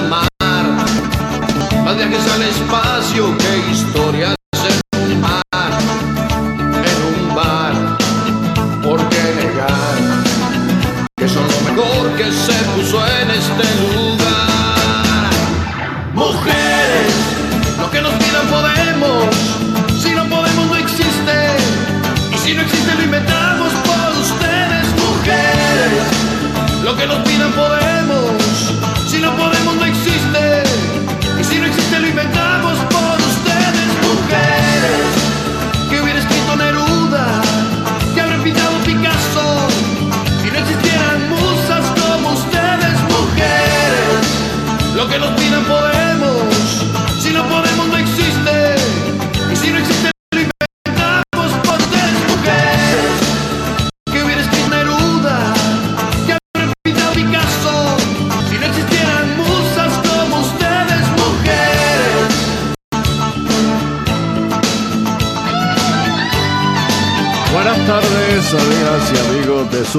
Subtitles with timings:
[0.00, 0.29] en el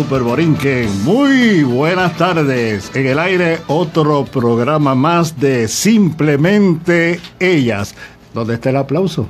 [0.02, 1.04] Super Borinquen.
[1.04, 2.90] Muy buenas tardes.
[2.96, 7.94] En el aire otro programa más de Simplemente Ellas.
[8.34, 9.28] ¿Dónde está el aplauso?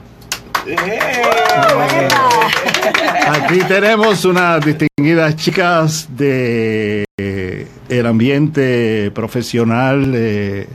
[3.28, 10.70] Aquí tenemos unas distinguidas chicas de eh, el ambiente profesional, eh,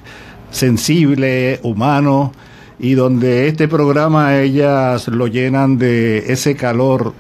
[0.51, 2.33] sensible, humano,
[2.79, 7.15] y donde este programa ellas lo llenan de ese calor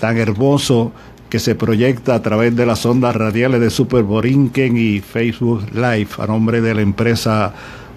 [0.00, 0.90] tan hermoso
[1.28, 6.08] que se proyecta a través de las ondas radiales de Super Borinquen y Facebook Live
[6.18, 7.52] a nombre de la empresa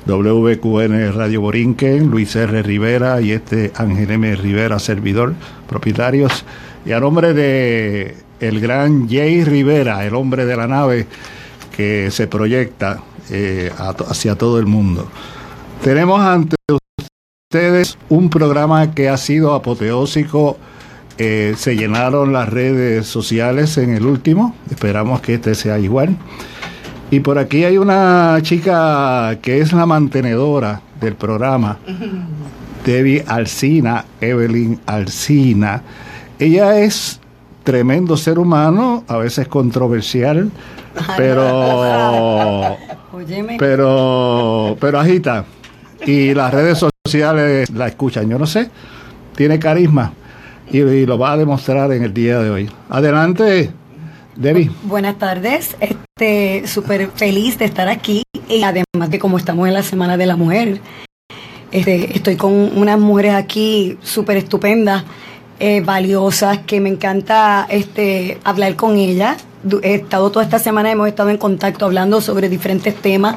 [0.05, 2.63] WQN Radio Borinquen, Luis R.
[2.63, 4.35] Rivera y este Ángel M.
[4.35, 5.33] Rivera, servidor,
[5.67, 6.43] propietarios,
[6.85, 11.05] y a nombre de el gran Jay Rivera, el hombre de la nave
[11.75, 15.07] que se proyecta eh, hacia todo el mundo.
[15.83, 16.55] Tenemos ante
[17.49, 20.57] ustedes un programa que ha sido apoteósico.
[21.23, 24.55] Eh, se llenaron las redes sociales en el último.
[24.72, 26.17] Esperamos que este sea igual.
[27.11, 31.78] Y por aquí hay una chica que es la mantenedora del programa,
[32.85, 35.84] Debbie Alcina, Evelyn Alcina.
[36.40, 37.19] Ella es
[37.63, 40.49] tremendo ser humano, a veces controversial,
[41.17, 42.78] pero
[43.59, 45.46] pero pero agita
[46.03, 48.72] y las redes sociales la escuchan yo no sé
[49.35, 50.13] tiene carisma
[50.72, 52.70] y, lo va a demostrar en el día de hoy.
[52.90, 53.72] Adelante
[54.35, 54.72] Debbie.
[54.84, 59.84] Buenas tardes, este súper feliz de estar aquí y además que como estamos en la
[59.84, 60.79] Semana de la Mujer,
[61.72, 65.03] este, estoy con unas mujeres aquí súper estupendas
[65.59, 69.38] eh, valiosas, que me encanta este, hablar con ella.
[69.84, 73.35] He estado toda esta semana, hemos estado en contacto hablando sobre diferentes temas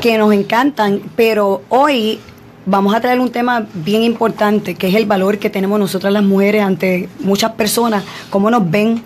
[0.00, 2.20] que nos encantan, pero hoy
[2.66, 6.22] vamos a traer un tema bien importante, que es el valor que tenemos nosotras las
[6.22, 9.02] mujeres ante muchas personas, cómo nos ven.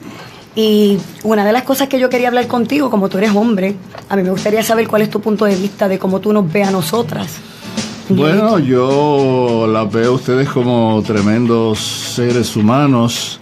[0.57, 3.75] Y una de las cosas que yo quería hablar contigo, como tú eres hombre,
[4.09, 6.51] a mí me gustaría saber cuál es tu punto de vista de cómo tú nos
[6.53, 7.41] ves a nosotras.
[8.09, 13.41] Bueno, yo las veo a ustedes como tremendos seres humanos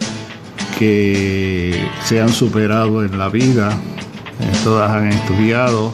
[0.79, 3.71] que se han superado en la vida,
[4.41, 5.93] eh, todas han estudiado,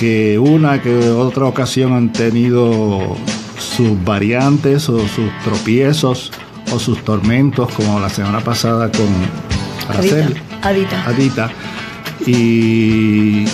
[0.00, 3.18] que una que otra ocasión han tenido
[3.58, 6.32] sus variantes o sus tropiezos
[6.72, 9.06] o sus tormentos, como la semana pasada con
[9.90, 11.04] Araceli, Adita.
[11.04, 11.50] Adita.
[12.26, 13.44] Y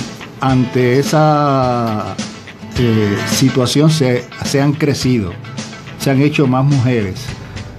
[0.41, 2.15] ante esa
[2.79, 5.33] eh, situación se, se han crecido,
[5.99, 7.25] se han hecho más mujeres,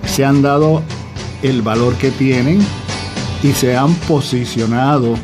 [0.05, 0.83] se han dado
[1.41, 2.59] el valor que tienen
[3.43, 5.15] y se han posicionado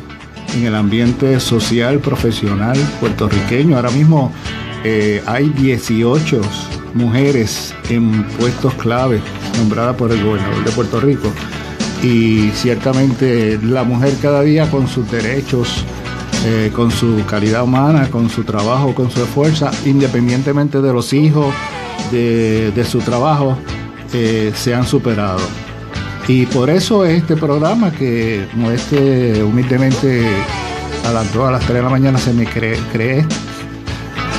[0.54, 3.76] en el ambiente social, profesional puertorriqueño.
[3.76, 4.32] Ahora mismo
[4.84, 6.40] eh, hay 18
[6.94, 9.20] mujeres en puestos clave
[9.58, 11.28] nombradas por el gobernador de Puerto Rico.
[12.02, 15.84] Y ciertamente la mujer cada día con sus derechos,
[16.44, 21.54] eh, con su calidad humana, con su trabajo, con su esfuerzo, independientemente de los hijos,
[22.12, 23.56] de, su trabajo,
[24.12, 25.40] eh, se han superado.
[26.26, 30.26] Y por eso este programa que como este humildemente
[31.04, 33.26] a las 2 a las 3 de la mañana se me cree, cree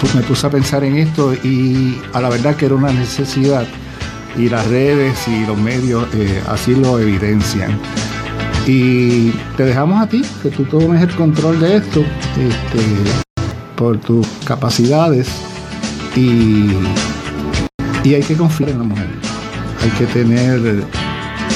[0.02, 3.66] pues me puse a pensar en esto y a la verdad que era una necesidad
[4.38, 7.80] y las redes y los medios eh, así lo evidencian.
[8.68, 12.82] Y te dejamos a ti, que tú tomes el control de esto este,
[13.76, 15.30] por tus capacidades
[16.16, 16.72] y,
[18.04, 19.08] y hay que confiar en la mujer.
[19.84, 20.84] Hay que tener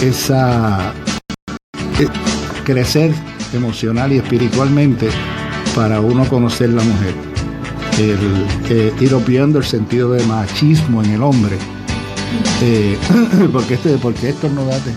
[0.01, 0.93] esa
[1.99, 2.07] eh,
[2.63, 3.11] crecer
[3.53, 5.09] emocional y espiritualmente
[5.75, 7.13] para uno conocer la mujer.
[7.97, 11.57] El, eh, ir obviando el sentido de machismo en el hombre.
[12.61, 12.97] Eh,
[13.51, 14.93] porque este, porque esto no date.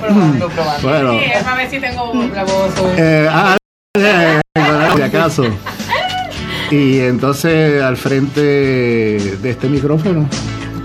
[0.00, 0.50] probando.
[0.82, 1.12] Bueno.
[1.12, 2.78] Sí, es para ver si tengo la voz.
[2.80, 3.56] o- Eh, ah,
[3.98, 4.40] eh,
[4.96, 5.44] si acaso.
[6.70, 10.28] Y entonces al frente de este micrófono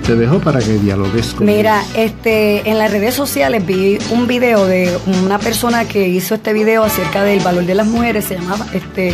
[0.05, 4.65] te dejo para que dialogues con Mira, este, en las redes sociales vi un video
[4.65, 8.65] de una persona que hizo este video acerca del valor de las mujeres, se llamaba
[8.73, 9.13] este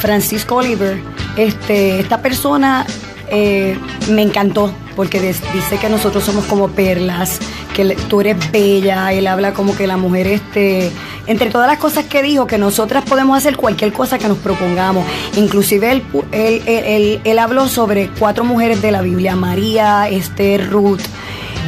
[0.00, 0.98] Francisco Oliver.
[1.36, 2.86] Este, esta persona
[3.30, 3.76] eh,
[4.10, 7.38] me encantó porque des- dice que nosotros somos como perlas,
[7.74, 10.90] que le- tú eres bella, él habla como que la mujer este,
[11.26, 15.04] entre todas las cosas que dijo, que nosotras podemos hacer cualquier cosa que nos propongamos.
[15.36, 21.00] Inclusive él, él, él- él- habló sobre cuatro mujeres de la Biblia, María, Esther, Ruth.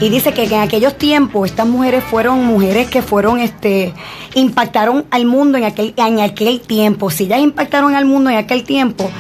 [0.01, 3.95] Y dice que en aquellos tiempos estas mujeres fueron mujeres que fueron, este,
[4.35, 7.11] impactaron al mundo en aquel, en aquel tiempo.
[7.11, 9.11] Si ellas impactaron al mundo en aquel tiempo,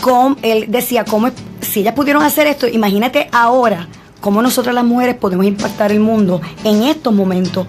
[0.00, 1.30] con, él decía, ¿cómo,
[1.60, 3.86] si ellas pudieron hacer esto, imagínate ahora
[4.24, 7.66] cómo nosotras las mujeres podemos impactar el mundo en estos momentos.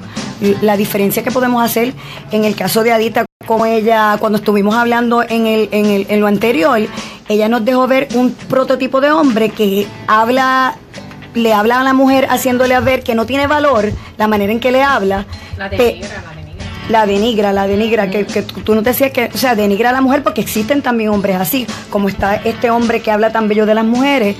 [0.61, 1.93] La diferencia que podemos hacer
[2.31, 6.21] en el caso de Adita, como ella, cuando estuvimos hablando en, el, en, el, en
[6.21, 6.79] lo anterior,
[7.27, 10.77] ella nos dejó ver un prototipo de hombre que habla
[11.33, 14.61] le habla a la mujer haciéndole a ver que no tiene valor la manera en
[14.61, 15.25] que le habla.
[15.57, 16.65] La denigra, la denigra.
[16.87, 19.91] la denigra, la denigra, que, que tú no te decías que, o sea, denigra a
[19.91, 23.65] la mujer porque existen también hombres así, como está este hombre que habla tan bello
[23.65, 24.37] de las mujeres.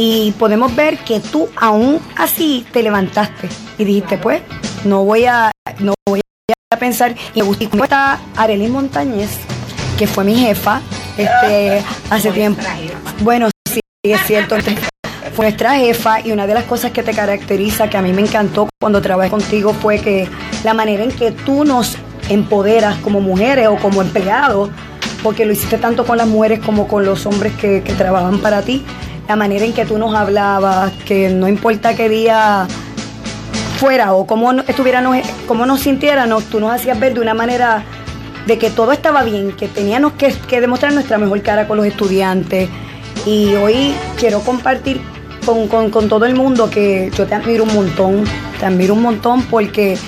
[0.00, 4.42] Y podemos ver que tú aún así te levantaste y dijiste, pues,
[4.84, 5.50] no voy a,
[5.80, 6.20] no voy
[6.72, 7.16] a pensar.
[7.34, 7.64] Y me gusta.
[7.64, 9.30] Está Arely Montañez,
[9.98, 10.80] que fue mi jefa,
[11.16, 12.62] este, hace tiempo.
[13.22, 14.54] Bueno, sí, es cierto.
[15.34, 18.22] Fue nuestra jefa y una de las cosas que te caracteriza, que a mí me
[18.22, 20.28] encantó cuando trabajé contigo, fue que
[20.62, 21.96] la manera en que tú nos
[22.28, 24.70] empoderas como mujeres o como empleados,
[25.24, 28.62] porque lo hiciste tanto con las mujeres como con los hombres que, que trabajan para
[28.62, 28.84] ti,
[29.28, 32.66] la manera en que tú nos hablabas, que no importa qué día
[33.78, 37.82] fuera o cómo estuviéramos, cómo nos sintiéramos, tú nos hacías ver de una manera
[38.46, 41.86] de que todo estaba bien, que teníamos que, que demostrar nuestra mejor cara con los
[41.86, 42.68] estudiantes.
[43.26, 45.00] Y hoy quiero compartir
[45.44, 48.24] con, con- con todo el mundo que yo te admiro un montón,
[48.58, 49.98] te admiro un montón porque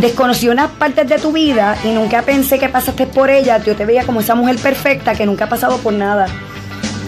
[0.00, 3.58] desconocí unas partes de tu vida y nunca pensé que pasaste por ella.
[3.62, 6.26] Yo te veía como esa mujer perfecta que nunca ha pasado por nada.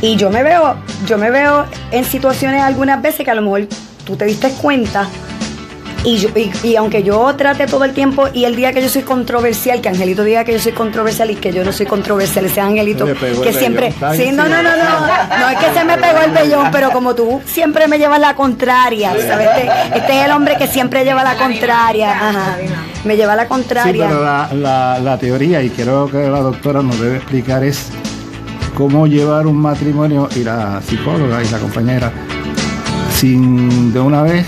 [0.02, 0.76] Y yo me veo,
[1.06, 3.66] yo me veo en situaciones algunas veces que a lo mejor
[4.04, 5.08] tú te diste cuenta
[6.04, 8.88] Y, yo, y, y aunque yo trate todo el tiempo y el día que yo
[8.88, 12.44] soy controversial, que Angelito diga que yo soy controversial y que yo no soy controversial,
[12.44, 13.06] ese Angelito
[13.42, 13.90] que siempre...
[13.90, 14.30] Sí, no, sí.
[14.32, 17.88] no, no, no, no es que se me pegó el vellón, pero como tú siempre
[17.88, 19.48] me llevas la contraria, ¿sabes?
[19.56, 22.56] Este, este es el hombre que siempre lleva la contraria, ajá,
[23.04, 24.06] me lleva la Sí, contraria.
[24.06, 27.88] pero la, la, la teoría, y creo que la doctora nos debe explicar, es
[28.76, 32.12] cómo llevar un matrimonio y la psicóloga y la compañera
[33.10, 34.46] sin de una vez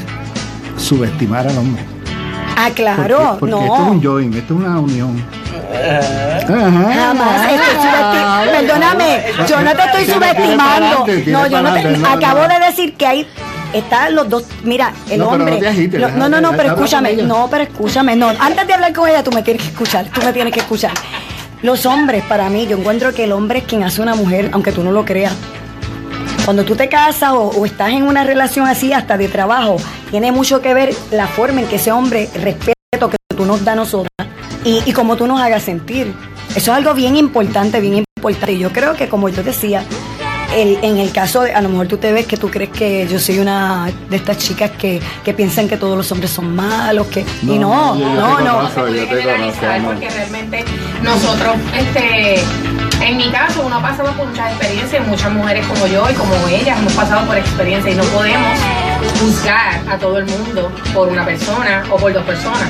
[0.77, 1.83] subestimar al hombre.
[2.57, 3.91] Ah, claro, porque, porque esto es no.
[3.93, 5.25] un join, esto es una unión.
[5.73, 6.93] Ajá.
[6.95, 8.51] Jamás estoy.
[8.61, 11.07] Perdóname, yo no te estoy subestimando.
[11.27, 11.97] No, yo no te.
[11.97, 12.49] no, Acabo no.
[12.49, 13.27] de decir que hay.
[13.73, 15.61] Están los dos, mira, el No, hombre.
[15.61, 18.31] no agites, lo- no, no, no, pero escúchame, no, pero escúchame, no.
[18.41, 20.93] Antes de hablar con ella, tú me tienes que escuchar, tú me tienes que escuchar.
[21.61, 24.71] Los hombres, para mí, yo encuentro que el hombre es quien hace una mujer, aunque
[24.71, 25.35] tú no lo creas.
[26.45, 29.77] Cuando tú te casas o, o estás en una relación así, hasta de trabajo,
[30.11, 33.73] tiene mucho que ver la forma en que ese hombre respeto que tú nos das
[33.73, 34.29] a nosotras
[34.65, 36.15] y, y cómo tú nos hagas sentir.
[36.51, 38.53] Eso es algo bien importante, bien importante.
[38.53, 39.83] Y yo creo que, como yo decía,
[40.57, 43.07] el- en el caso de, a lo mejor tú te ves que tú crees que
[43.07, 47.07] yo soy una de estas chicas que, que piensan que todos los hombres son malos,
[47.09, 48.37] que y no, yo no, no.
[48.37, 49.95] conozco, se puede yo te generalizar conozco, amor.
[49.95, 50.65] porque realmente
[51.03, 52.41] nosotros, este,
[53.07, 56.33] en mi caso, uno ha pasado por muchas experiencias, muchas mujeres como yo y como
[56.49, 58.59] ellas hemos pasado por experiencias y no podemos
[59.21, 62.69] juzgar a todo el mundo por una persona o por dos personas,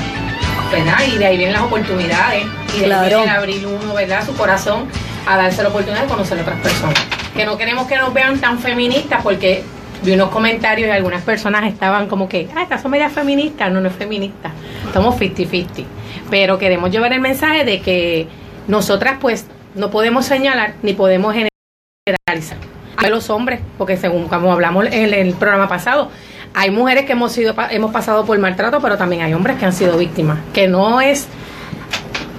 [0.71, 0.97] ¿verdad?
[1.13, 2.45] Y de ahí vienen las oportunidades
[2.75, 3.03] y de Claro.
[3.03, 4.25] ahí viene el abrir uno, ¿verdad?
[4.25, 4.85] Su corazón
[5.25, 6.99] a darse la oportunidad de conocer a otras personas.
[7.35, 9.63] Que no queremos que nos vean tan feministas porque
[10.03, 13.81] vi unos comentarios y algunas personas estaban como que, ah, estas son medias feministas, no,
[13.81, 14.51] no es feminista,
[14.85, 15.85] estamos 50-50.
[16.29, 18.27] Pero queremos llevar el mensaje de que
[18.67, 19.45] nosotras pues
[19.75, 22.57] no podemos señalar ni podemos generalizar
[22.97, 26.11] a los hombres, porque según como hablamos en el programa pasado,
[26.53, 29.73] hay mujeres que hemos sido hemos pasado por maltrato, pero también hay hombres que han
[29.73, 31.27] sido víctimas, que no es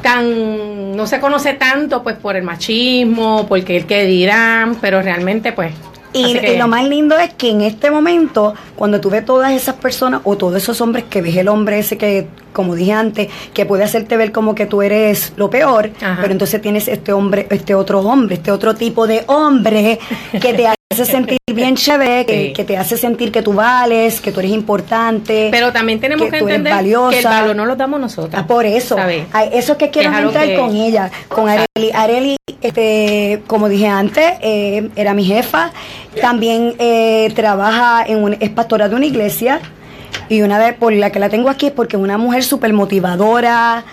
[0.03, 5.53] tan no se conoce tanto pues por el machismo, porque el que dirán, pero realmente
[5.53, 5.73] pues
[6.13, 9.25] Y, así que- y lo más lindo es que en este momento, cuando tú ves
[9.25, 12.93] todas esas personas o todos esos hombres que ves el hombre ese que, como dije
[12.93, 16.19] antes, que puede hacerte ver como que tú eres lo peor, Ajá.
[16.21, 20.01] pero entonces tienes este hombre, este otro hombre, este otro tipo de hombre
[20.33, 22.53] que te hace sentir bien chévere, que, Sí.
[22.53, 25.49] que te hace sentir que tú vales, que tú eres importante.
[25.53, 27.11] pero también tenemos que que, tú eres entender valiosa.
[27.13, 28.35] que el valor no lo damos nosotros.
[28.37, 28.97] Ah, por eso.
[29.53, 31.93] eso es que quiero entrar que- con ella, con Areli.
[31.95, 35.71] Areli, este, como dije antes, eh, era mi jefa.
[36.21, 39.61] También eh, trabaja en un, es pastora de una iglesia.
[40.29, 42.73] Y una vez por la que la tengo aquí es porque es una mujer súper
[42.73, 43.85] motivadora.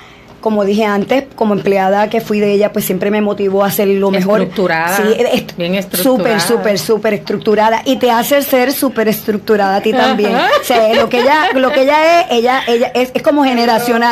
[0.48, 3.90] Como dije antes, como empleada que fui de ella, pues siempre me motivó a hacer
[3.90, 4.40] lo mejor.
[4.40, 6.40] Estructurada, Sí, es- bien estructurada.
[6.40, 7.82] Súper, súper, súper estructurada.
[7.84, 10.34] Y te hace ser súper estructurada a ti también.
[10.34, 10.50] Ajá.
[10.62, 14.12] O sea, lo que ella, lo que ella es, ella, ella es, es como generacional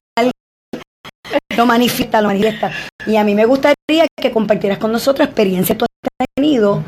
[1.56, 2.70] lo manifiesta, lo manifiesta.
[3.08, 5.86] Y a mí me gustaría que compartieras con nosotros experiencias que tú
[6.20, 6.84] has tenido,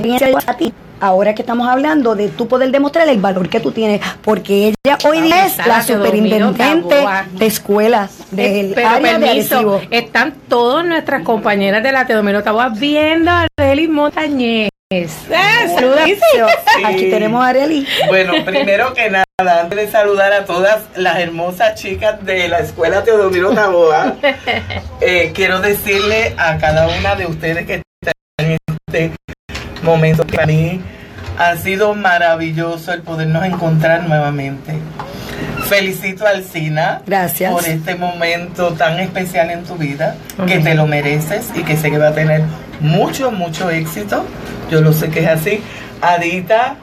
[0.00, 3.60] qué llevas a ti, ahora que estamos hablando de tú poder demostrar el valor que
[3.60, 6.94] tú tienes, porque ella hoy día es Está la superintendente
[7.32, 9.80] de escuelas Eh, del pero área de permiso, Arecibo.
[9.90, 14.68] están todas nuestras compañeras de la Teodomiro Taboa viendo a Arely Montañez.
[14.90, 15.08] Eh,
[15.74, 16.04] saluda.
[16.84, 17.86] Aquí tenemos a Areli.
[18.08, 19.24] Bueno, primero que nada,
[19.62, 24.16] antes de saludar a todas las hermosas chicas de la Escuela Teodomiro Taboa,
[25.00, 29.12] eh, quiero decirle a cada una de ustedes que están en este
[29.82, 30.80] momento que para mí
[31.38, 34.74] ha sido maravilloso el podernos encontrar nuevamente.
[35.68, 37.52] Felicito a Alcina Gracias.
[37.52, 41.90] por este momento tan especial en tu vida, que te lo mereces y que sé
[41.90, 42.42] que va a tener
[42.80, 44.24] mucho, mucho éxito.
[44.70, 45.62] Yo lo sé que es así.
[46.00, 46.76] Adita,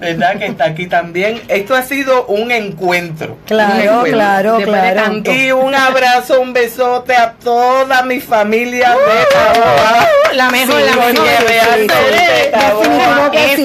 [0.00, 0.38] ¿verdad?
[0.38, 1.40] Que está aquí también.
[1.48, 3.32] Esto ha sido un encuentro.
[3.32, 4.12] un Claro, encuentro.
[4.12, 5.22] claro, Después claro.
[5.32, 10.08] Y un abrazo, un besote a toda mi familia de Taboa.
[10.34, 11.26] La mejor, la Sí, mejor.
[13.34, 13.64] Es sí.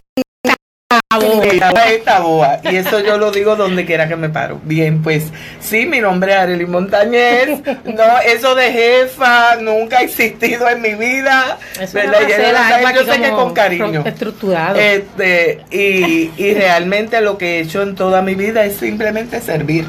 [1.60, 2.60] Taboa es Taboa.
[2.64, 4.60] Y eso yo lo digo donde quiera que me paro.
[4.64, 5.26] Bien, pues
[5.60, 7.62] sí, mi nombre es Arely Montañez.
[7.86, 11.58] No, eso de jefa nunca ha existido en mi vida.
[11.80, 12.20] Eso ¿verdad?
[12.22, 14.04] no Y va a ella ser lo sabe, algo yo sé que con cariño.
[14.06, 14.80] estructurado.
[14.80, 19.86] Este, y, y realmente lo que he hecho en toda mi vida es simplemente servir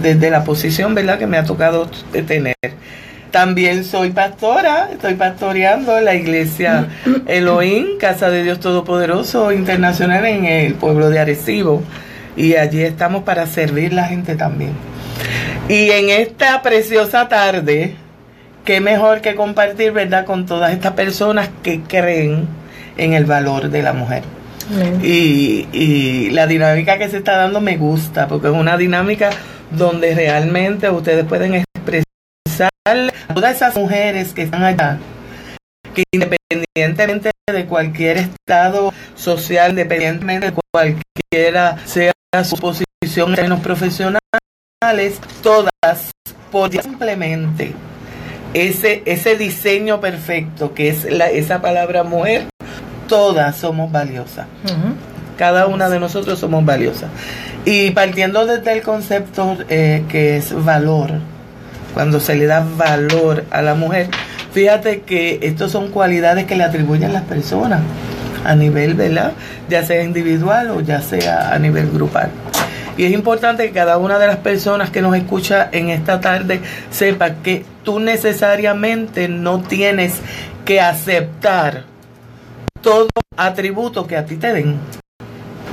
[0.00, 1.90] desde la posición, ¿verdad?, que me ha tocado
[2.26, 2.54] tener.
[3.30, 6.88] También soy pastora, estoy pastoreando en la iglesia
[7.26, 11.82] Elohim, Casa de Dios Todopoderoso Internacional en el pueblo de Arecibo.
[12.36, 14.72] Y allí estamos para servir la gente también.
[15.68, 17.96] Y en esta preciosa tarde,
[18.64, 22.46] qué mejor que compartir, ¿verdad?, con todas estas personas que creen
[22.96, 24.22] en el valor de la mujer.
[25.02, 29.30] Y, y la dinámica que se está dando me gusta, porque es una dinámica
[29.70, 31.64] donde realmente ustedes pueden
[32.96, 34.98] a todas esas mujeres que están allá,
[35.94, 42.12] que independientemente de cualquier estado social, independientemente de cualquiera sea
[42.44, 44.20] su posición en términos profesionales,
[45.42, 46.12] todas
[46.50, 47.74] por simplemente
[48.54, 52.46] ese, ese diseño perfecto que es la, esa palabra mujer,
[53.08, 54.46] todas somos valiosas.
[55.36, 57.10] Cada una de nosotros somos valiosas.
[57.64, 61.12] Y partiendo desde el concepto eh, que es valor,
[61.94, 64.08] cuando se le da valor a la mujer,
[64.52, 67.80] fíjate que estas son cualidades que le atribuyen las personas
[68.44, 69.32] a nivel, ¿verdad?
[69.68, 72.30] Ya sea individual o ya sea a nivel grupal.
[72.96, 76.60] Y es importante que cada una de las personas que nos escucha en esta tarde
[76.90, 80.14] sepa que tú necesariamente no tienes
[80.64, 81.84] que aceptar
[82.82, 84.78] todo atributo que a ti te den.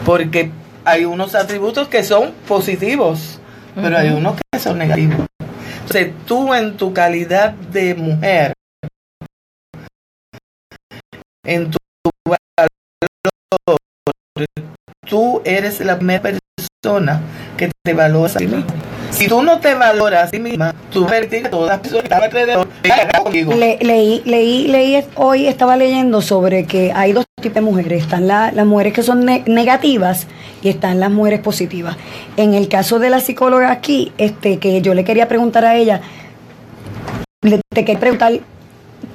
[0.06, 0.52] Porque
[0.86, 3.40] hay unos atributos que son positivos,
[3.74, 5.26] pero hay unos que son negativos.
[5.86, 8.54] Entonces, tú en tu calidad de mujer,
[11.46, 11.78] en tu
[12.28, 13.78] valor,
[15.08, 17.22] tú eres la primera persona
[17.56, 18.95] que te valora a ti misma.
[19.16, 21.80] Si tú no te valoras a ti misma, tú vas a permitir que todas las
[21.80, 22.68] personas que están alrededor
[23.24, 23.54] contigo.
[23.54, 28.04] Le- leí, leí, leí, hoy estaba leyendo sobre que hay dos tipos de mujeres.
[28.04, 30.28] Están la- las mujeres que son ne- negativas
[30.62, 31.96] y están las mujeres positivas.
[32.38, 36.02] En el caso de la psicóloga aquí, este, que yo le quería preguntar a ella,
[37.42, 38.34] le, te quería preguntar,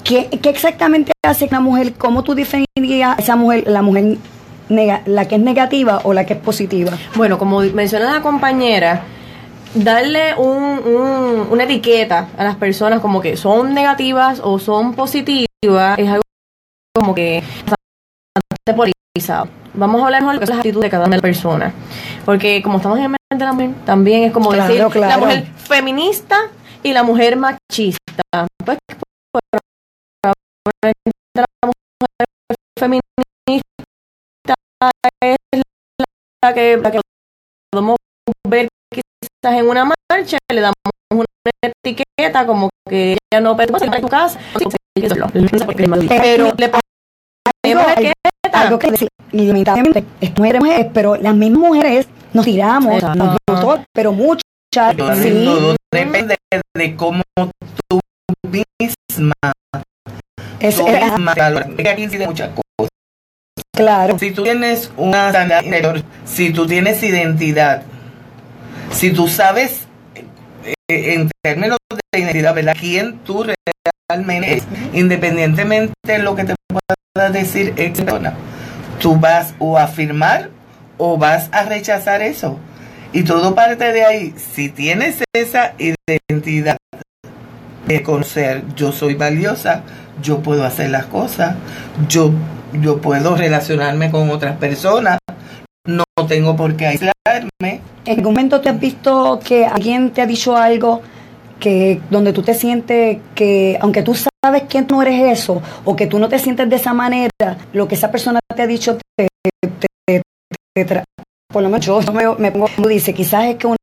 [0.04, 1.92] ¿qué, qué exactamente hace una mujer?
[1.94, 4.16] ¿Cómo tú definirías esa mujer, la mujer
[4.70, 6.92] nega- la que es negativa o la que es positiva?
[7.16, 9.02] Bueno, como menciona la compañera,
[9.74, 15.98] darle un, un- una etiqueta a las personas como que son negativas o son positivas
[15.98, 16.22] es algo
[16.94, 19.48] como que bastante polarizado.
[19.74, 21.72] Vamos a hablar mejor de las actitudes de cada una de las personas.
[22.24, 25.18] Porque como estamos en el mes de la mujer, también es como Claro, decir la
[25.18, 26.36] mujer feminista
[26.82, 28.46] y la mujer machista.
[28.64, 28.78] Pues,
[30.24, 30.32] la
[31.62, 31.80] mujer
[32.78, 33.22] feminista
[35.22, 35.62] es
[36.42, 37.00] la que, la que
[39.42, 40.74] quizás en una marcha le damos
[41.12, 41.24] una
[41.62, 44.38] etiqueta como que ella no puede ir a tu casa.
[44.94, 48.12] Pero le ponemos etiqueta.
[48.52, 53.18] algo que decir, mujeres, mujeres, pero las mismas mujeres nos tiramos, Exacto.
[53.24, 56.36] no, no todas, pero muchas, sí, todo depende
[56.76, 57.22] de cómo
[57.88, 58.00] tú
[58.50, 59.32] misma,
[60.60, 61.34] es, tú es- misma.
[61.78, 62.90] Es aquí incide muchas cosas.
[63.74, 67.82] claro, Si tú tienes una sanidad interior, si tú tienes identidad,
[68.92, 69.86] si tú sabes
[70.64, 71.78] eh, en términos
[72.12, 72.76] de identidad, ¿verdad?
[72.78, 73.44] ¿Quién tú
[74.08, 74.64] realmente eres?
[74.92, 78.34] Independientemente de lo que te pueda decir esa persona,
[79.00, 80.50] tú vas o a afirmar
[80.98, 82.58] o vas a rechazar eso.
[83.12, 84.34] Y todo parte de ahí.
[84.36, 85.74] Si tienes esa
[86.28, 86.76] identidad
[87.86, 89.82] de conocer, yo soy valiosa,
[90.22, 91.56] yo puedo hacer las cosas,
[92.08, 92.32] yo,
[92.74, 95.18] yo puedo relacionarme con otras personas,
[95.86, 96.86] no tengo por qué
[97.62, 97.82] ¿En
[98.18, 101.00] algún momento te has visto que alguien te ha dicho algo
[101.58, 106.06] que donde tú te sientes que, aunque tú sabes que no eres eso, o que
[106.06, 109.28] tú no te sientes de esa manera, lo que esa persona te ha dicho te,
[110.86, 111.04] tra-
[111.52, 113.76] por lo menos yo me, me pongo dice, quizás es que uno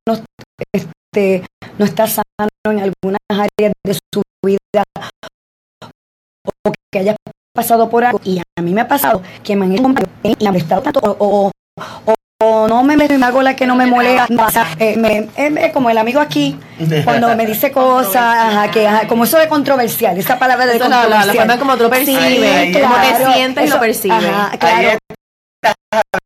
[0.74, 1.44] este,
[1.78, 2.24] no está sano
[2.66, 4.84] en algunas áreas de su vida
[6.66, 7.16] o que haya
[7.54, 9.84] pasado por algo y a mí me ha pasado que me han hecho
[10.24, 11.52] y me han molestado tanto o-
[12.68, 16.58] no me, me hago la que no me molesta eh, me- como el amigo aquí
[17.04, 20.88] cuando me dice cosas ajá, que ajá, como eso de controversial esa palabra de la-
[21.08, 24.24] la- la como tú percibes, cómo te sientes y lo percibes.
[24.24, 24.98] ajá, claro
[25.62, 25.76] estás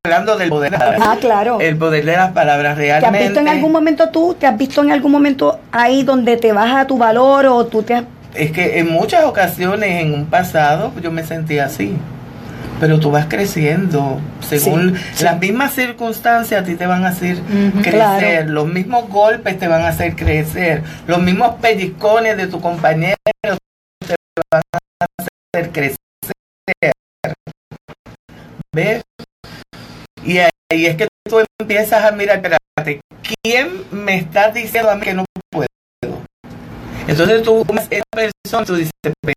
[0.06, 0.72] hablando del poder.
[0.72, 1.10] de las palabras.
[1.10, 3.28] ah claro El poder de las palabras ¿Te has realmente.
[3.30, 4.36] visto en algún momento tú?
[4.40, 7.96] ¿Te has visto en algún momento ahí donde te baja tu valor o tú te
[7.96, 8.04] has...
[8.36, 11.96] Es que en muchas ocasiones en un pasado yo me sentía así.
[12.82, 15.24] Pero tú vas creciendo, según Sí, sí.
[15.24, 17.38] las mismas circunstancias a ti te van a hacer
[17.84, 18.52] crecer, Claro.
[18.52, 24.16] los mismos golpes te van a hacer crecer, los mismos pellizcones de tu compañero te
[24.52, 25.96] van a hacer crecer.
[28.74, 29.04] ¿Ves?
[30.24, 33.00] Y ahí es que tú empiezas a mirar, espérate,
[33.44, 35.68] ¿quién me está diciendo a mí que no puedo?
[37.08, 38.92] Entonces tú, esta persona, tú dices,
[39.24, 39.34] "Ve,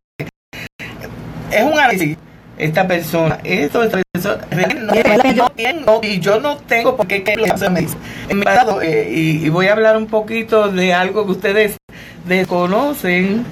[1.50, 2.16] es un análisis,
[2.58, 3.80] esta persona, esto,
[4.12, 7.96] persona, realmente no tengo, y yo no tengo por qué que me dice.
[8.28, 11.76] En mi pasado, eh, y, voy a hablar un poquito de algo que ustedes
[12.26, 13.44] desconocen.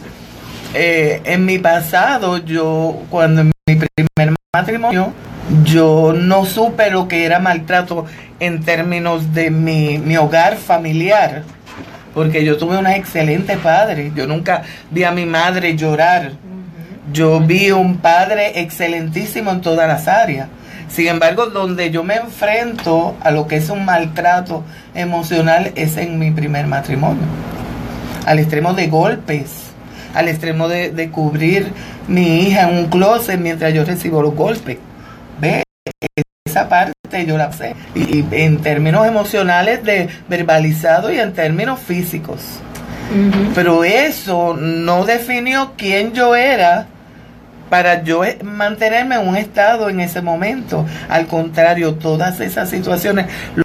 [0.75, 5.13] Eh, en mi pasado, yo, cuando en mi primer matrimonio,
[5.65, 8.07] Yo no supe lo que era maltrato
[8.39, 11.43] en términos de mi, mi hogar familiar,
[12.15, 14.13] porque yo tuve una excelente padre.
[14.15, 16.33] Yo nunca vi a mi madre llorar.
[17.11, 20.49] Yo vi un padre excelentísimo en todas las áreas.
[20.89, 24.63] Sin embargo, donde yo me enfrento a lo que es un maltrato
[24.95, 27.25] emocional es en mi primer matrimonio.
[28.27, 29.51] Al extremo de golpes,
[30.15, 31.73] al extremo de, de cubrir
[32.07, 34.79] mi hija en un closet mientras yo recibo los golpes.
[35.41, 35.65] Ve,
[36.47, 37.75] esa parte yo la sé.
[37.95, 42.61] Y, y en términos emocionales de verbalizado y en términos físicos.
[43.55, 46.87] Pero eso no definió quién yo era
[47.73, 50.85] para yo e- mantenerme en un estado en ese momento.
[51.09, 53.65] Al contrario, todas esas situaciones lo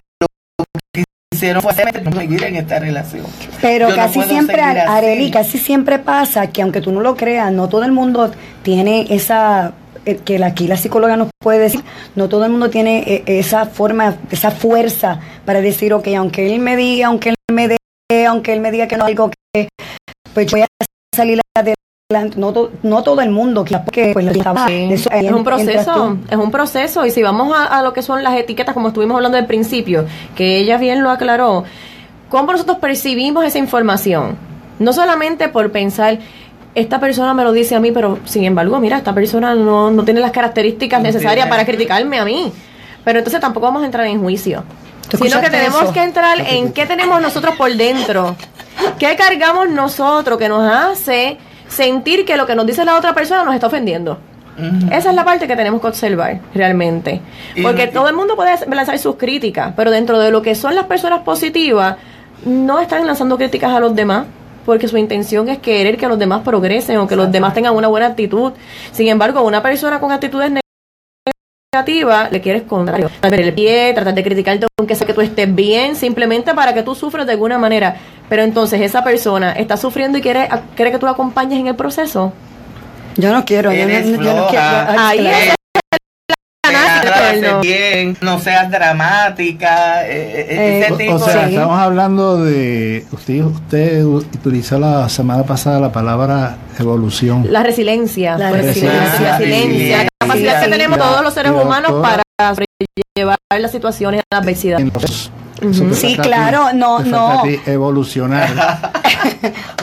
[0.94, 3.26] que hicieron fue seguir en esta relación.
[3.62, 4.62] Pero Yo casi siempre.
[4.62, 8.32] Areli, casi siempre pasa que aunque tú no lo creas, no todo el mundo
[8.64, 9.74] tiene esa,
[10.06, 11.84] eh, que aquí la psicóloga nos puede decir,
[12.16, 16.62] no todo el mundo tiene eh, esa forma, esa fuerza para decir, ok, aunque él
[16.62, 17.78] me diga, aunque él me dé,
[18.26, 19.68] aunque él me diga que no algo que,
[20.34, 20.68] pues voy a
[21.14, 21.87] salir adelante.
[22.10, 26.38] No, to- no todo el mundo, porque pues, estaba- Sí, eso- es un proceso, es
[26.38, 29.38] un proceso y si vamos a, a lo que son las etiquetas como estuvimos hablando
[29.38, 31.66] al principio, que ella bien lo aclaró,
[32.30, 34.38] ¿cómo nosotros percibimos esa información?
[34.80, 36.20] No solamente por pensar,
[36.76, 40.04] esta persona me lo dice a mí, pero sin embargo, mira, esta persona no, no
[40.06, 42.54] tiene las características necesarias para criticarme a mí.
[43.04, 44.64] Pero entonces tampoco vamos a entrar en juicio.
[45.10, 45.92] ¿Tú Sino que tenemos eso?
[45.92, 48.38] que entrar en qué tenemos nosotros por dentro.
[48.98, 51.38] ¿Qué cargamos nosotros que nos hace
[51.68, 54.18] sentir que lo que nos dice la otra persona nos está ofendiendo?
[54.92, 57.22] Esa es la parte que tenemos que observar realmente.
[57.56, 60.74] Y- Porque todo el mundo puede lanzar sus críticas, pero dentro de lo que son
[60.74, 61.98] las personas positivas,
[62.44, 64.26] no están lanzando críticas a los demás.
[64.66, 67.88] Porque su intención es querer que los demás progresen o que los demás tengan una
[67.88, 68.52] buena actitud.
[68.92, 70.62] Sin embargo, una persona con actitudes negativas
[72.32, 73.10] le quieres contrario.
[73.22, 76.84] Ver el pie, tratar de criticarte aunque sea que tú estés bien, simplemente para que
[76.84, 77.96] tú sufras de alguna manera.
[78.30, 81.76] Pero entonces esa persona está sufriendo y quiere, quiere que tú la acompañes en el
[81.76, 82.34] proceso.
[83.16, 84.66] Yo no quiero, yo no, Eres yo no quiero.
[84.98, 85.57] Ahí es
[86.98, 91.54] Haces bien, no seas dramática, eh, eh, Eh, ese o- tipo O sea, Sí.
[91.56, 93.06] estamos hablando de.
[93.12, 97.46] Usted, usted utilizó la semana pasada la palabra evolución.
[97.52, 98.38] La resiliencia.
[98.38, 99.20] La pues, resiliencia.
[99.22, 99.98] La resiliencia.
[100.04, 102.24] La capacidad Sí, que tenemos todos los seres humanos para
[102.56, 104.80] sobrellevar las situaciones de la adversidad.
[105.60, 107.44] Sí, a ti, claro, no, no.
[107.66, 108.50] evolucionar.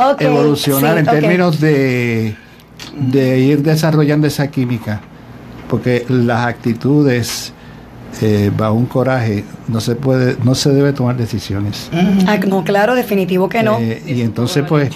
[0.00, 1.14] Ok, evolucionar sí, en ok.
[1.14, 2.36] términos de,
[2.96, 5.00] de ir desarrollando esa química.
[5.74, 7.52] Porque las actitudes
[8.22, 11.90] eh, bajo un coraje no se puede, no se debe tomar decisiones.
[12.28, 13.78] Ah, no, claro, definitivo que no.
[13.80, 14.90] Eh, y entonces pues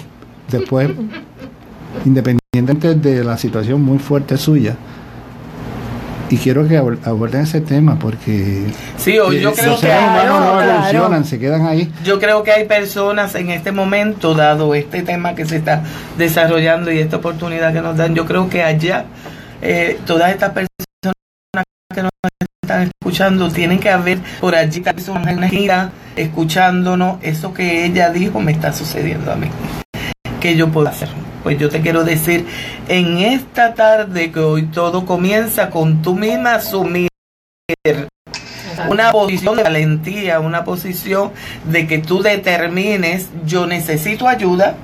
[0.49, 0.89] después
[2.05, 4.75] independientemente de la situación muy fuerte suya
[6.29, 9.79] y quiero que abor- aborden ese tema porque Sí, yo eh, creo los que seres
[9.81, 10.71] Claro, humanos no claro.
[10.79, 15.35] evolucionan se quedan ahí Yo creo que hay personas en este momento, dado este tema
[15.35, 15.83] que se está
[16.17, 19.05] desarrollando y esta oportunidad que nos dan, yo creo que allá
[19.61, 20.68] eh, todas estas personas
[21.99, 22.11] que nos
[22.63, 28.09] están escuchando tienen que haber por allí tal vez una gira escuchándonos, eso que ella
[28.09, 29.47] dijo me está sucediendo a mí.
[30.39, 31.09] ¿Qué yo puedo hacer?
[31.43, 32.45] Pues yo te quiero decir,
[32.87, 37.09] en esta tarde que hoy todo comienza con tú misma asumir
[38.89, 41.31] una posición de valentía, una posición
[41.65, 44.75] de que tú determines, yo necesito ayuda,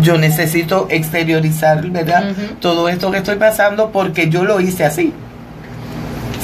[0.00, 2.32] yo necesito exteriorizar, ¿verdad?
[2.60, 5.12] Todo esto que estoy pasando porque yo lo hice así.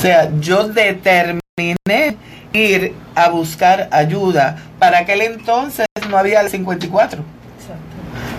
[0.03, 2.17] O sea, yo determiné
[2.53, 4.57] ir a buscar ayuda.
[4.81, 7.23] Para aquel entonces no había el 54.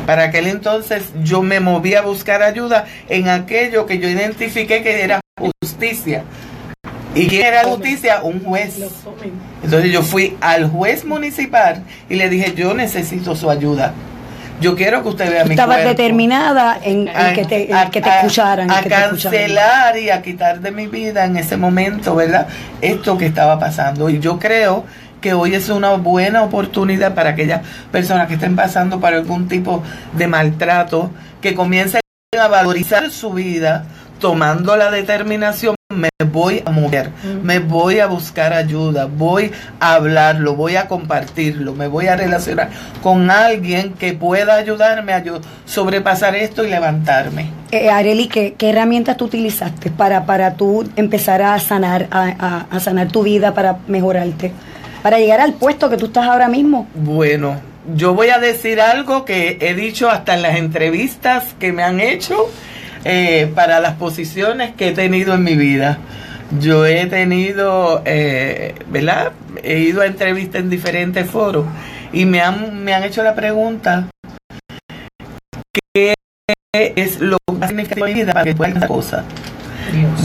[0.06, 5.04] Para aquel entonces yo me moví a buscar ayuda en aquello que yo identifiqué que
[5.04, 6.26] era justicia.
[7.16, 8.24] ¿Y quién era justicia?
[8.24, 8.80] Un juez.
[9.64, 13.94] Entonces yo fui al juez municipal y le dije, yo necesito su ayuda.
[14.62, 15.90] Yo quiero que usted vea mi estabas cuerpo.
[15.90, 18.72] determinada en, en A- que te, a- que te a- escucharan.
[18.72, 19.40] A que te escucharan.
[19.40, 22.48] cancelar y a quitar de mi vida en ese momento, ¿verdad?
[22.82, 24.10] Esto que estaba pasando.
[24.10, 24.86] Y yo creo
[25.20, 27.62] que hoy es una buena oportunidad para aquellas
[27.92, 31.12] personas que estén pasando por algún tipo de maltrato,
[31.42, 32.02] que comiencen
[32.40, 33.86] a valorizar su vida
[34.24, 37.10] tomando la determinación, me voy a mover,
[37.44, 42.70] me voy a buscar ayuda, voy a hablarlo, voy a compartirlo, me voy a relacionar
[43.04, 47.48] con alguien que pueda ayudarme a yo sobrepasar esto y levantarme.
[47.72, 52.66] Eh, Areli, ¿qué, qué herramientas tú utilizaste para, para tú empezar a sanar, a, a-
[52.72, 54.54] a sanar tu vida, para mejorarte?
[55.02, 56.88] Para llegar al puesto que tú estás ahora mismo.
[56.96, 57.58] Bueno,
[57.94, 62.00] yo voy a decir algo que he dicho hasta en las entrevistas que me han
[62.00, 62.50] hecho
[63.04, 65.98] eh, para las posiciones que he tenido en mi vida.
[66.60, 69.32] Yo he tenido, eh, ¿verdad?
[69.64, 71.66] He ido a entrevistas en diferentes foros
[72.12, 74.08] y me han, me han hecho la pregunta,
[75.94, 76.14] ¿qué
[76.74, 79.24] es lo más significativo en mi vida para que pueda hacer cosa?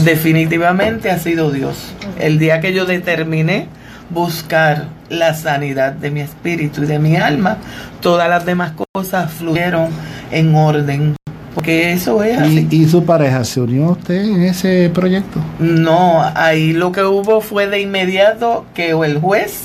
[0.03, 1.93] Definitivamente ha sido Dios.
[2.19, 3.67] El día que yo determiné
[4.09, 7.57] buscar la sanidad de mi espíritu y de mi alma,
[8.01, 9.89] todas las demás cosas fluyeron
[10.31, 11.15] en orden.
[11.59, 12.69] Porque eso es así.
[12.71, 15.41] ¿Y, y su pareja se unió a usted en ese proyecto?
[15.59, 19.63] No, ahí lo que hubo fue de inmediato que el juez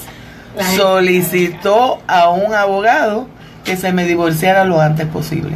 [0.74, 3.28] solicitó a un abogado
[3.62, 5.52] que se me divorciara lo antes posible.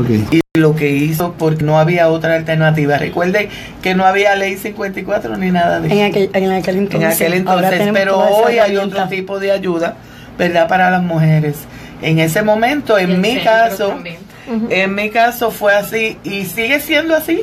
[0.00, 0.10] Ok.
[0.30, 2.96] Y lo que hizo porque no había otra alternativa.
[2.96, 3.48] Recuerden
[3.82, 5.96] que no había ley 54 ni nada de eso.
[5.96, 7.14] En aquel, en aquel en entonces.
[7.20, 9.96] aquel Ahora entonces, pero hoy hay otro tipo de ayuda,
[10.38, 10.68] ¿verdad?
[10.68, 11.56] Para las mujeres.
[12.00, 14.25] En ese momento, en mi caso, también.
[14.70, 17.42] En mi caso fue así y sigue siendo así,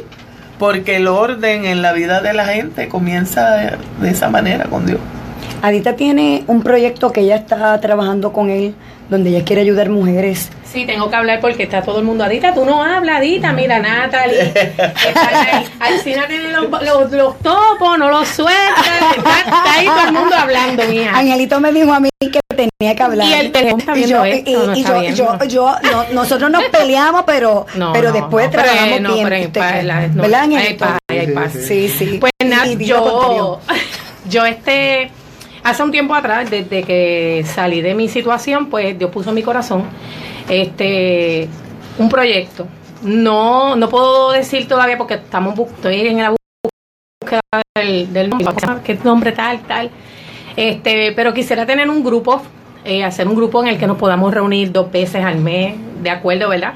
[0.59, 4.99] porque el orden en la vida de la gente comienza de esa manera con Dios.
[5.63, 8.75] Adita tiene un proyecto que ella está trabajando con él,
[9.09, 10.49] donde ella quiere ayudar mujeres.
[10.65, 12.25] Sí, tengo que hablar porque está todo el mundo.
[12.25, 13.53] Adita, tú no hablas, Adita.
[13.53, 14.41] Mira, Natalie.
[14.41, 15.65] Está ahí.
[15.79, 18.81] Alcina tiene los, los, los topos, no los suelta.
[19.15, 21.17] Está, está ahí todo el mundo hablando, mija.
[21.17, 23.27] Angelito me dijo a mí que tenía que hablar.
[23.27, 25.45] Y el teléfono está Y yo, esto, y- no y está yo, viendo.
[25.45, 29.13] yo, yo- no, nosotros nos peleamos, pero, No, pero no, después no, pero, trabajamos no,
[29.13, 29.27] bien.
[29.27, 29.35] pero.
[31.51, 32.17] Sí, sí.
[32.19, 33.59] Pues nada, yo,
[34.29, 35.11] yo este,
[35.63, 39.43] hace un tiempo atrás, desde que salí de mi situación, pues Dios puso en mi
[39.43, 39.83] corazón
[40.49, 41.47] este
[41.97, 42.67] un proyecto.
[43.03, 46.29] No, no puedo decir todavía porque estamos estoy en la
[47.21, 47.41] búsqueda
[47.75, 48.47] del, del nombre,
[48.83, 49.91] qué nombre tal, tal.
[50.55, 52.41] Este, pero quisiera tener un grupo,
[52.85, 56.09] eh, hacer un grupo en el que nos podamos reunir dos veces al mes, de
[56.09, 56.75] acuerdo, ¿verdad?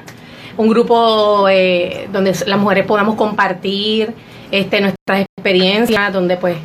[0.56, 4.12] Un grupo eh, donde las mujeres podamos compartir
[4.50, 6.56] este, nuestras experiencias, donde pues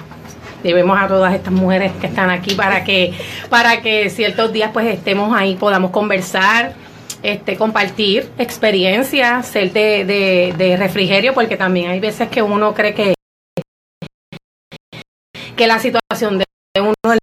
[0.63, 3.13] llevemos a todas estas mujeres que están aquí para que
[3.49, 6.73] para que ciertos días pues estemos ahí podamos conversar
[7.21, 12.93] este compartir experiencias ser de, de, de refrigerio porque también hay veces que uno cree
[12.93, 13.13] que
[15.57, 16.45] que la situación de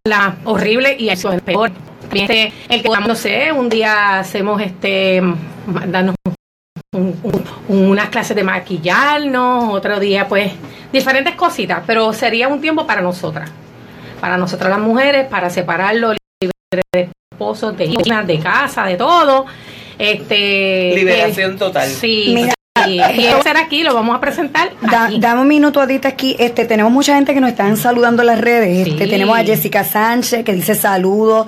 [0.04, 1.70] la horrible y eso es peor
[2.12, 5.22] Este, el que no sé un día hacemos este
[5.86, 6.14] darnos
[6.94, 7.18] un-
[7.68, 10.52] un- unas clases de maquillarnos, otro día pues
[10.92, 13.50] diferentes cositas, pero sería un tiempo para nosotras,
[14.20, 19.46] para nosotras las mujeres, para separarlo libre de esposos, de hijas, de casa, de todo.
[19.98, 21.88] Este Liberación total.
[21.88, 22.54] Sí, Mira,
[22.86, 26.36] y eso será aquí, lo vamos a presentar Da- dame un minuto, Adita, aquí.
[26.38, 28.86] Este, tenemos mucha gente que nos están saludando en las redes.
[28.88, 29.10] Este, Sí.
[29.10, 31.46] tenemos a Jessica Sánchez que dice saludos.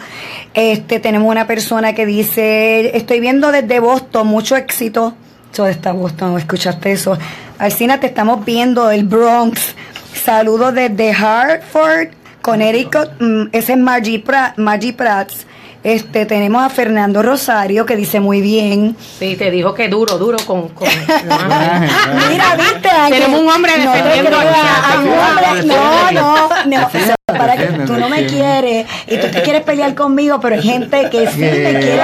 [0.52, 5.14] Este, tenemos una persona que dice, estoy viendo desde Boston, mucho éxito.
[5.56, 7.16] Yo está Boston, ¿escuchaste eso?
[7.58, 9.76] Alcina, te estamos viendo del Bronx.
[10.24, 12.08] Saludos desde Hartford,
[12.42, 13.10] Connecticut.
[13.20, 15.46] Mm, ese es Margie, Pra- Margie Prats.
[15.84, 18.96] Este, tenemos a Fernando Rosario que dice muy bien.
[19.18, 20.68] Sí, te dijo que duro, duro con...
[20.68, 20.88] con
[22.30, 23.22] Mira, viste, Ángel?
[23.22, 24.48] Tenemos un hombre no te defendiendo aquí.
[24.48, 26.88] a un hombre- no, no, no,
[27.26, 31.10] para que tú no me quieres y tú te quieres pelear conmigo, pero hay gente
[31.10, 32.00] que sí te quiere que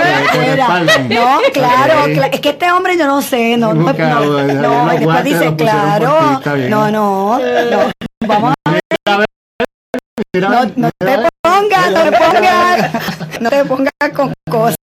[0.60, 0.80] afuera.
[1.08, 5.24] No, claro, es que este hombre yo no sé, no, no, no, no, y después
[5.24, 7.90] dice, claro, no, no, no,
[8.26, 8.78] vamos a
[10.34, 12.90] Mira, no, no te mira, pongas, no te pongas,
[13.40, 14.76] no te pongas con cosas.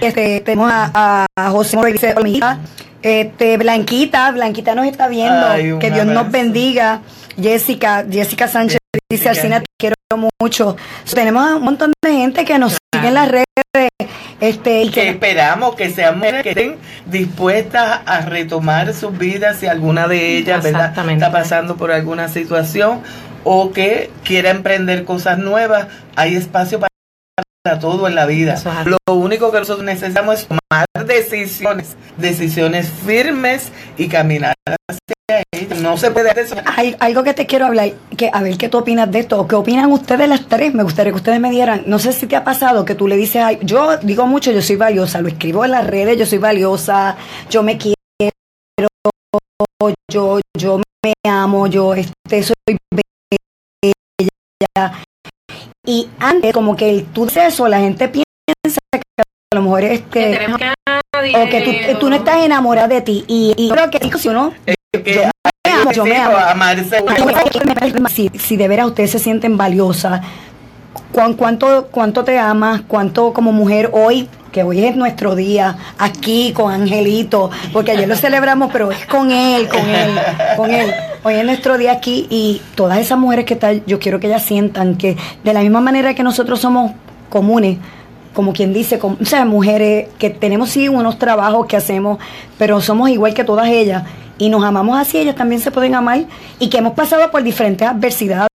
[0.00, 2.14] Este, tenemos a, a José Morey, dice.
[3.02, 5.46] Este, Blanquita, Blanquita nos está viendo.
[5.46, 7.00] Ay, que Dios nos bendiga.
[7.40, 8.78] Jessica, Jessica Sánchez
[9.10, 9.94] dice, Alcina, te quiero
[10.40, 10.76] mucho.
[11.12, 13.46] Tenemos a un montón de gente que nos sigue en las redes.
[14.40, 19.58] Este, y que que, esperamos que sean mujeres que estén dispuestas a retomar sus vidas
[19.58, 20.92] si alguna de ellas ¿verdad?
[21.08, 23.02] Está pasando por alguna situación
[23.44, 25.86] o que quiera emprender cosas nuevas.
[26.16, 26.91] Hay espacio para
[27.62, 28.60] para todo en la vida.
[28.84, 35.44] Lo único que nosotros necesitamos es tomar decisiones, decisiones firmes y caminar hacia.
[35.80, 36.56] No se puede hacer eso.
[36.76, 39.46] hay algo que te quiero hablar, que a ver qué tú opinas de esto, o
[39.46, 42.36] qué opinan ustedes las tres, me gustaría que ustedes me dieran, no sé si te
[42.36, 45.64] ha pasado que tú le dices, ay, yo digo mucho, yo soy valiosa, lo escribo
[45.64, 47.16] en las redes, yo soy valiosa,
[47.48, 47.94] yo me quiero,
[50.10, 55.02] yo, yo me amo, yo este, soy bella.
[55.84, 59.82] Y antes, como que el, tú dices eso, la gente piensa que a lo mejor
[59.84, 60.72] es Que que, tenemos que
[61.12, 61.60] nadie, o que
[61.92, 65.28] tú, tú no estás enamorada de ti, y, y yo creo que si uno Que
[65.94, 66.40] Yo me amo,
[67.52, 68.08] yo me amo.
[68.08, 70.26] si, si de veras ustedes se sienten valiosas, ¿cuán-
[71.36, 72.82] cuánto, ¿cuánto te amas?
[72.86, 78.14] ¿Cuánto como mujer hoy que hoy es nuestro día aquí con Angelito, porque ayer lo
[78.14, 80.10] celebramos, pero es con él, con él,
[80.56, 80.92] con él.
[81.24, 84.42] Hoy es nuestro día aquí y todas esas mujeres que están, yo quiero que ellas
[84.42, 86.92] sientan que de la misma manera que nosotros somos
[87.30, 87.78] comunes,
[88.34, 92.18] como quien dice, como, o sea, mujeres que tenemos sí unos trabajos que hacemos,
[92.58, 94.04] pero somos igual que todas ellas
[94.36, 96.24] y nos amamos así, ellas también se pueden amar
[96.58, 98.48] y que hemos pasado por diferentes adversidades.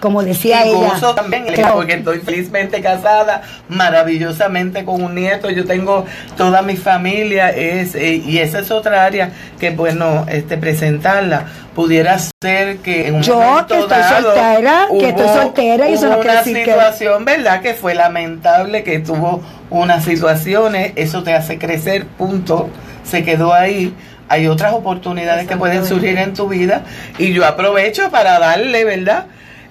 [0.00, 5.64] Como decía y ella, también, claro, porque estoy felizmente casada, maravillosamente con un nieto, yo
[5.64, 11.46] tengo toda mi familia, es eh, y esa es otra área que bueno, este presentarla
[11.74, 15.92] pudiera ser que en un Yo, momento que estoy dado soltera, que estoy soltera, y
[15.94, 17.60] eso no una que- situación, ¿verdad?
[17.60, 22.68] Que fue lamentable, que tuvo unas situaciones, eso te hace crecer, punto,
[23.04, 23.94] se quedó ahí.
[24.28, 26.82] Hay otras oportunidades que pueden surgir en tu vida
[27.18, 29.26] y yo aprovecho para darle, ¿verdad?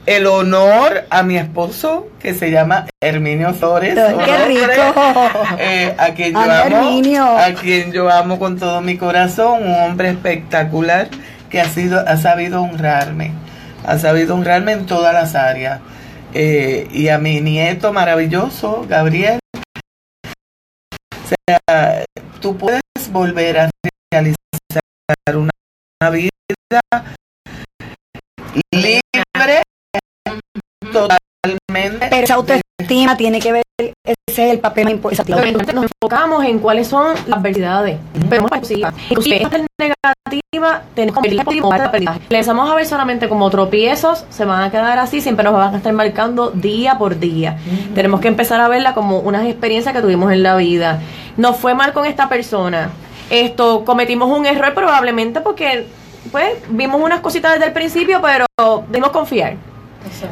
[0.06, 3.94] El honor a mi esposo que se llama Herminio Flores.
[3.94, 4.94] Qué rico.
[5.60, 7.38] eh, a quien yo amo, Herminio.
[7.38, 11.08] a quien yo amo con todo mi corazón, un hombre espectacular
[11.50, 13.34] que ha sido, ha sabido honrarme,
[13.86, 15.82] ha sabido honrarme en todas las áreas.
[16.34, 19.40] Eh, y a mi nieto maravilloso, Gabriel.
[20.26, 22.06] O sea,
[22.40, 23.70] tú puedes volver a
[24.12, 24.36] realizar
[25.36, 25.52] una,
[26.02, 26.30] una vida
[32.12, 33.94] pero esa autoestima tiene que ver, ese
[34.28, 35.48] es el papel más importante.
[35.48, 38.00] Entonces nos enfocamos en cuáles son las adversidades.
[38.30, 38.94] Pero más positivas.
[39.10, 41.90] Inclusive esta negativa tenemos que positiva.
[41.94, 45.74] Le empezamos a ver solamente como tropiezos, se van a quedar así, siempre nos van
[45.74, 47.58] a estar marcando día por día.
[47.96, 51.00] Tenemos que empezar a verla como unas experiencias que tuvimos en la vida.
[51.38, 52.90] Nos fue mal con esta persona.
[53.30, 55.86] Esto, cometimos un error probablemente porque
[56.30, 58.46] pues vimos unas cositas desde el principio, pero
[58.90, 59.71] debimos confiar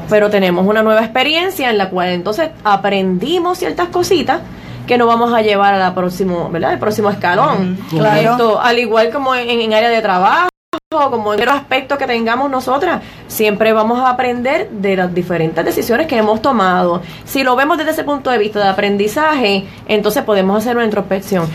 [0.10, 4.42] pero tenemos una nueva experiencia en la cual entonces aprendimos ciertas cositas
[4.88, 6.74] que nos vamos a llevar a la próximo, ¿verdad?
[6.74, 7.78] El próximo escalón.
[7.90, 8.32] Claro.
[8.32, 10.50] Esto, al igual como en, en área de trabajo,
[10.90, 16.08] como en otros aspectos que tengamos nosotras, siempre vamos a aprender de las diferentes decisiones
[16.08, 17.04] que hemos tomado.
[17.26, 21.48] Si lo vemos desde ese punto de vista de aprendizaje, entonces podemos hacer una introspección.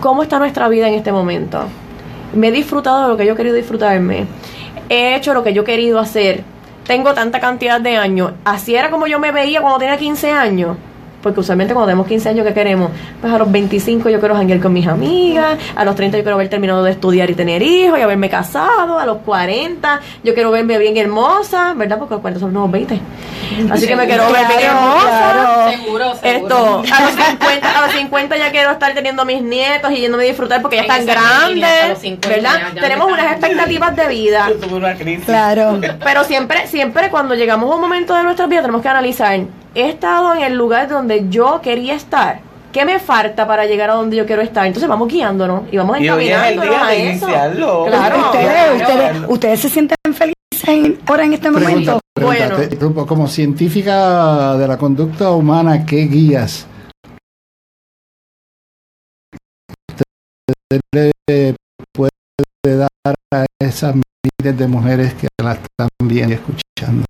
[0.00, 1.64] ¿Cómo está nuestra vida en este momento?
[2.34, 4.26] Me he disfrutado de lo que yo he querido disfrutarme.
[4.88, 6.42] He hecho lo que yo he querido hacer.
[6.92, 8.32] Tengo tanta cantidad de años.
[8.44, 10.76] Así era como yo me veía cuando tenía 15 años.
[11.22, 12.90] Porque usualmente cuando tenemos 15 años, ¿qué queremos?
[13.20, 16.34] Pues a los 25 yo quiero janguear con mis amigas, a los 30 yo quiero
[16.34, 20.50] haber terminado de estudiar y tener hijos y haberme casado, a los 40 yo quiero
[20.50, 21.98] verme bien hermosa, ¿verdad?
[21.98, 23.00] Porque los 40 son los nuevos 20.
[23.70, 25.00] Así que me quiero ver bien hermosa.
[25.02, 25.70] claro.
[25.70, 26.82] Seguro, seguro.
[26.82, 30.24] Esto, a los 50, a los 50 ya quiero estar teniendo mis nietos y yéndome
[30.24, 32.50] a disfrutar porque ya están grandes, los 50 ¿verdad?
[32.68, 34.46] ya- ya Tenemos unas expectativas de vida.
[34.48, 35.24] Yo tuve una crisis.
[35.24, 35.78] Claro.
[36.02, 39.40] Pero siempre, siempre cuando llegamos a un momento de nuestra vida tenemos que analizar,
[39.74, 42.40] he estado en el lugar donde yo quería estar.
[42.72, 44.66] ¿Qué me falta para llegar a donde yo quiero estar?
[44.66, 47.26] Entonces vamos guiándonos y vamos encaminándonos a eso.
[47.26, 47.84] Claro.
[48.26, 50.34] ustedes, ustedes, ustedes se sienten felices
[50.68, 52.00] en- ahora en este momento.
[52.14, 52.56] Pregunta, Bueno.
[52.68, 56.66] te- como científica de la conducta humana, ¿qué guías
[60.48, 60.80] usted
[61.26, 61.54] le
[61.92, 62.88] puede dar
[63.34, 67.04] a esas miles de mujeres que la están viendo y escuchando?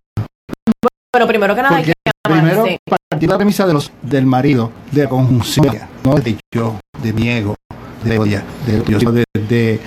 [1.12, 1.92] Pero primero que nada hay que
[2.24, 2.78] primero amarse.
[2.88, 7.12] partir de la premisa de los, del marido, de la conjunción, no de yo, de
[7.12, 7.54] mi ego,
[8.02, 9.80] de odia, de yo, de, de,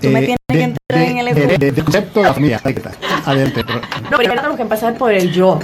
[0.00, 1.52] Tú me tienes que de- entrar de- en el de- ego.
[1.58, 2.60] de- del concepto de la familia.
[3.24, 3.64] Adelante.
[3.64, 5.60] pero- No, primero tenemos que empezar por el yo.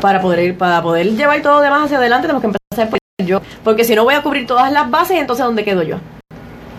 [0.00, 3.26] Para poder, para poder llevar todo lo demás hacia adelante tenemos que empezar por el
[3.26, 3.40] yo.
[3.64, 5.96] Porque si no voy a cubrir todas las bases, entonces ¿dónde quedo yo?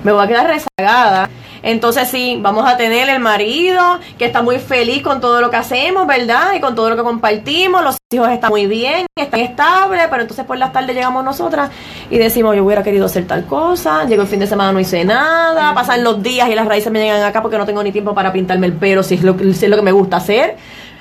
[0.06, 1.30] Me voy a quedar rezagada.
[1.66, 5.56] Entonces sí, vamos a tener el marido que está muy feliz con todo lo que
[5.56, 6.54] hacemos, ¿verdad?
[6.56, 7.84] Y con todo lo que compartimos.
[7.84, 11.72] Los hijos están muy bien, están estables, pero entonces por las tardes llegamos nosotras
[12.12, 15.04] y decimos, yo hubiera querido hacer tal cosa, llegó el fin de semana, no hice
[15.06, 18.14] nada, pasan los días y las raíces me llegan acá porque no tengo ni tiempo
[18.14, 20.58] para pintarme el pelo si es lo, si es lo que me gusta hacer.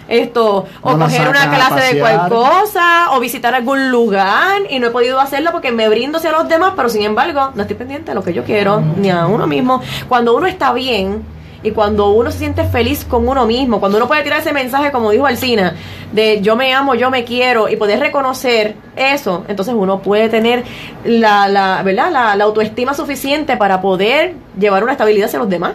[0.09, 2.31] Esto, o No coger una a clase de cual pasear.
[2.31, 6.49] cosa, o visitar algún lugar y no he podido hacerlo porque me brindo hacia los
[6.49, 9.47] demás, pero sin embargo no estoy pendiente de lo que yo quiero, ni a uno
[9.47, 9.81] mismo.
[10.09, 11.23] Cuando uno está bien
[11.63, 14.93] y cuando uno se siente feliz con uno mismo, cuando uno puede tirar ese mensaje,
[14.93, 15.75] como dijo Alcina,
[16.13, 20.65] de yo me amo, yo me quiero y poder reconocer eso, entonces uno puede tener
[21.05, 22.11] la, la, ¿verdad?
[22.13, 25.73] La, la autoestima suficiente para poder llevar una estabilidad hacia los demás.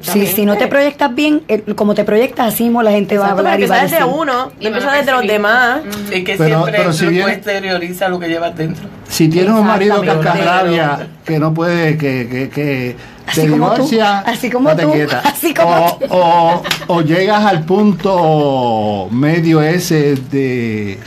[0.00, 3.26] Si, si no te proyectas bien, eh, como te proyectas, así mismo la gente va
[3.26, 5.26] a Exacto, pero hablar y va a empieza desde uno, Y no empieza desde los
[5.26, 5.80] demás.
[6.10, 8.88] Es que Pero- siempre pero si bien- exterioriza lo que llevas dentro.
[9.08, 10.28] Si tiene un marido Exactamente.
[10.40, 12.96] cascarrabia que no puede, que, que, que
[13.26, 13.90] Así te como tú,
[14.24, 15.18] así como date tú, quieta.
[15.24, 16.04] así como o, tú.
[16.10, 20.98] o- o llegas al punto medio ese de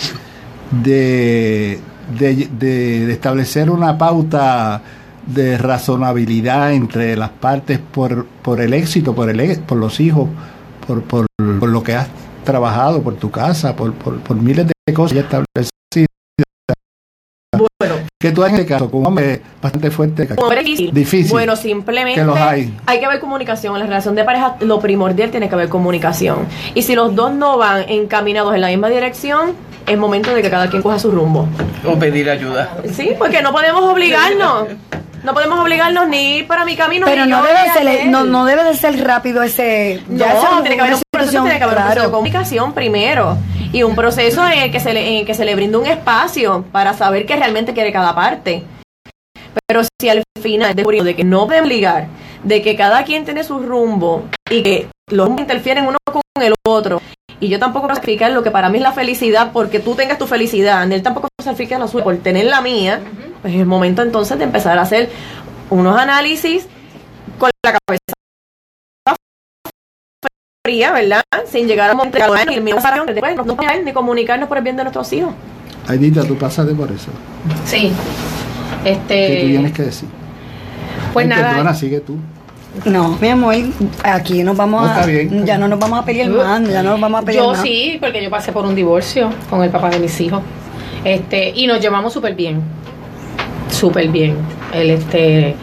[0.72, 1.80] de,
[2.18, 4.82] de, de- de establecer una pauta
[5.30, 10.28] de razonabilidad entre las partes por, por el éxito, por el por los hijos,
[10.86, 11.26] por, por,
[11.60, 12.08] por lo que has
[12.44, 15.70] trabajado, por tu casa, por, por, por miles de cosas ya establecidas.
[17.80, 20.94] Bueno, Que tú en este caso, con un hombre bastante fuerte, un hombre difícil.
[20.94, 21.32] Difícil.
[21.32, 22.74] Bueno, simplemente Que los hay.
[22.88, 23.76] que haber comunicación.
[23.76, 26.40] En la relación de pareja, lo primordial tiene que haber comunicación.
[26.74, 29.52] Y si los dos no van encaminados en la misma dirección,
[29.86, 31.48] es momento de que cada quien coja su rumbo.
[31.86, 32.78] O pedir ayuda.
[32.92, 34.68] Sí, porque no podemos obligarnos.
[35.24, 37.06] No podemos obligarnos ni ir para mi camino.
[37.06, 40.02] Pero ni no yo debe, ser, no, no debe de ser rápido ese...
[40.08, 43.38] No, ya esa es tiene que haber un proceso, tiene que haber de comunicación primero
[43.72, 45.86] y un proceso en el que se le, en el que se le brinda un
[45.86, 48.64] espacio para saber qué realmente quiere cada parte.
[49.68, 52.08] Pero si al final descubrimos de que no pueden obligar,
[52.44, 57.02] de que cada quien tiene su rumbo y que los interfieren uno con el otro,
[57.40, 60.18] y yo tampoco puedo sacrificar lo que para mí es la felicidad porque tú tengas
[60.18, 63.00] tu felicidad, ni él tampoco sacrifica la suya por tener la mía,
[63.42, 65.10] pues es el momento entonces de empezar a hacer
[65.70, 66.68] unos análisis
[67.38, 69.16] con la cabeza
[70.66, 71.24] fría, ¿verdad?
[71.48, 75.34] Sin llegar a montar y no ni comunicarnos por el bien de nuestros hijos.
[75.88, 77.10] Aidita, tú pasaste por eso.
[77.66, 77.92] Sí.
[78.84, 80.10] ¿Qué tú tienes Este, que decir?
[81.14, 81.50] pues Ay, nada.
[81.50, 82.18] Perdona, sigue tú.
[82.86, 83.56] No, mi amor,
[84.04, 84.94] aquí nos vamos No, a...
[84.94, 85.46] está bien.
[85.46, 87.62] Ya no nos vamos a pelear más, ya no nos vamos a pelear Yo más.
[87.62, 90.42] sí, porque yo pasé por un divorcio con el papá de mis hijos.
[91.04, 92.62] Este, y nos llevamos súper bien.
[93.70, 94.36] Súper bien.
[94.74, 95.56] Él este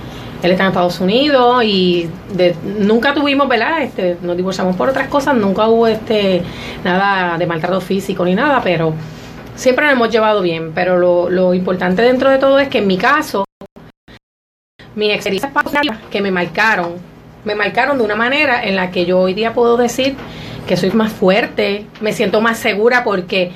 [0.43, 3.83] él está en Estados Unidos y de- nunca tuvimos, ¿verdad?
[3.83, 6.43] Este, nos divorciamos por otras cosas, nunca hubo este
[6.85, 8.93] nada de maltrato físico ni nada, pero
[9.55, 10.73] siempre nos hemos llevado bien.
[10.75, 13.45] Pero lo, lo importante dentro de todo es que en mi caso,
[14.97, 16.94] mis experiencias pasadas que me marcaron,
[17.44, 20.16] me marcaron de una manera en la que yo hoy día puedo decir
[20.66, 23.53] que soy más fuerte, me siento más segura porque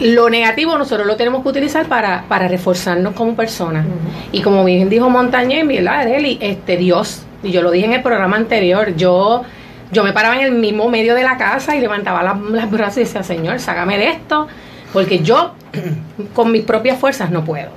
[0.00, 3.86] lo negativo nosotros lo tenemos que utilizar para, para reforzarnos como personas.
[4.32, 6.38] Y como bien dijo Montañez, ¿verdad, Eli?
[6.40, 9.42] Este, Dios, y yo lo dije en el programa anterior, yo,
[9.92, 12.98] yo me paraba en el mismo medio de la casa y levantaba las, las brazos
[12.98, 14.46] y decía, Señor, sácame de esto,
[14.92, 15.54] porque yo
[16.34, 17.70] con mis propias fuerzas no puedo.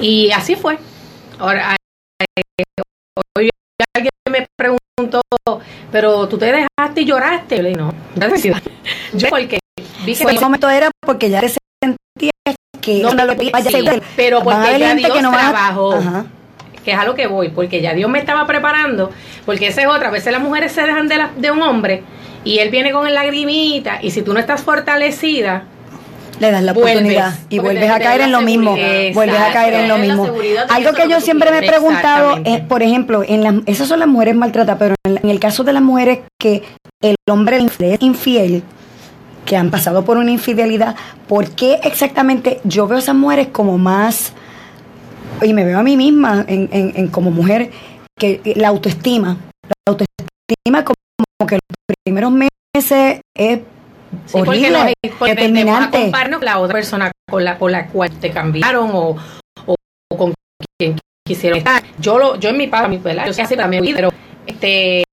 [0.00, 0.78] Y así fue.
[1.38, 1.76] Ahora,
[3.36, 3.48] hoy
[3.96, 5.20] alguien me preguntó,
[5.92, 7.56] pero tú te dejaste y lloraste.
[7.56, 8.62] Yo le dije, no, gracias.
[9.12, 9.58] Yo porque
[10.04, 13.84] vi que ese momento era porque ya te sentías que No, no, lo que sí,
[14.16, 15.94] pero porque ya Dios que no trabajó.
[15.94, 16.26] Ajá.
[16.84, 19.10] que es a lo que voy, porque ya Dios me estaba preparando,
[19.44, 22.02] porque esa es otra, a veces las mujeres se dejan de, la- de un hombre
[22.44, 25.64] y él viene con el lagrimita y si tú no estás fortalecida,
[26.40, 28.76] le das la Vuelves, oportunidad y vuelves a caer en lo mismo,
[29.14, 30.26] vuelves a caer en lo mismo.
[30.70, 34.08] Algo que yo siempre me he preguntado es, por ejemplo, en las, esas son las
[34.08, 36.62] mujeres maltratadas, pero en, la- en el caso de las mujeres que
[37.02, 38.62] el hombre es infiel,
[39.44, 40.94] que han pasado por una infidelidad,
[41.26, 44.32] ¿por qué exactamente yo veo a esas mujeres como más,
[45.42, 47.70] y me veo a mí misma en, en- en como mujer,
[48.18, 50.94] que la autoestima, la autoestima como,
[51.38, 53.60] como que los primeros meses es
[54.26, 55.98] sí, porque, horrible, nos, porque a determinante.
[56.00, 59.16] compararnos con la otra persona con la, con la cual te cambiaron o,
[59.66, 59.74] o-
[60.10, 60.34] o con
[60.78, 60.96] quien
[61.26, 61.82] quisieron estar.
[61.98, 63.26] Yo lo, yo en mi papá, mi ¿verdad?
[63.26, 64.10] Yo soy así también, pero
[64.46, 65.04] este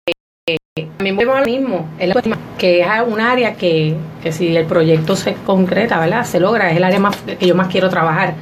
[0.98, 4.56] también vuelvo a lo mismo, es la autoestima, que es un área que, que si
[4.56, 6.26] el proyecto se concreta, ¿verdad?
[6.26, 8.34] Se logra, es el área más que yo más quiero trabajar,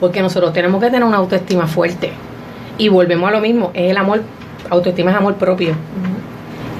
[0.00, 2.12] porque nosotros tenemos que tener una autoestima fuerte.
[2.78, 4.22] Y volvemos a lo mismo, es el amor,
[4.70, 5.74] autoestima es amor propio.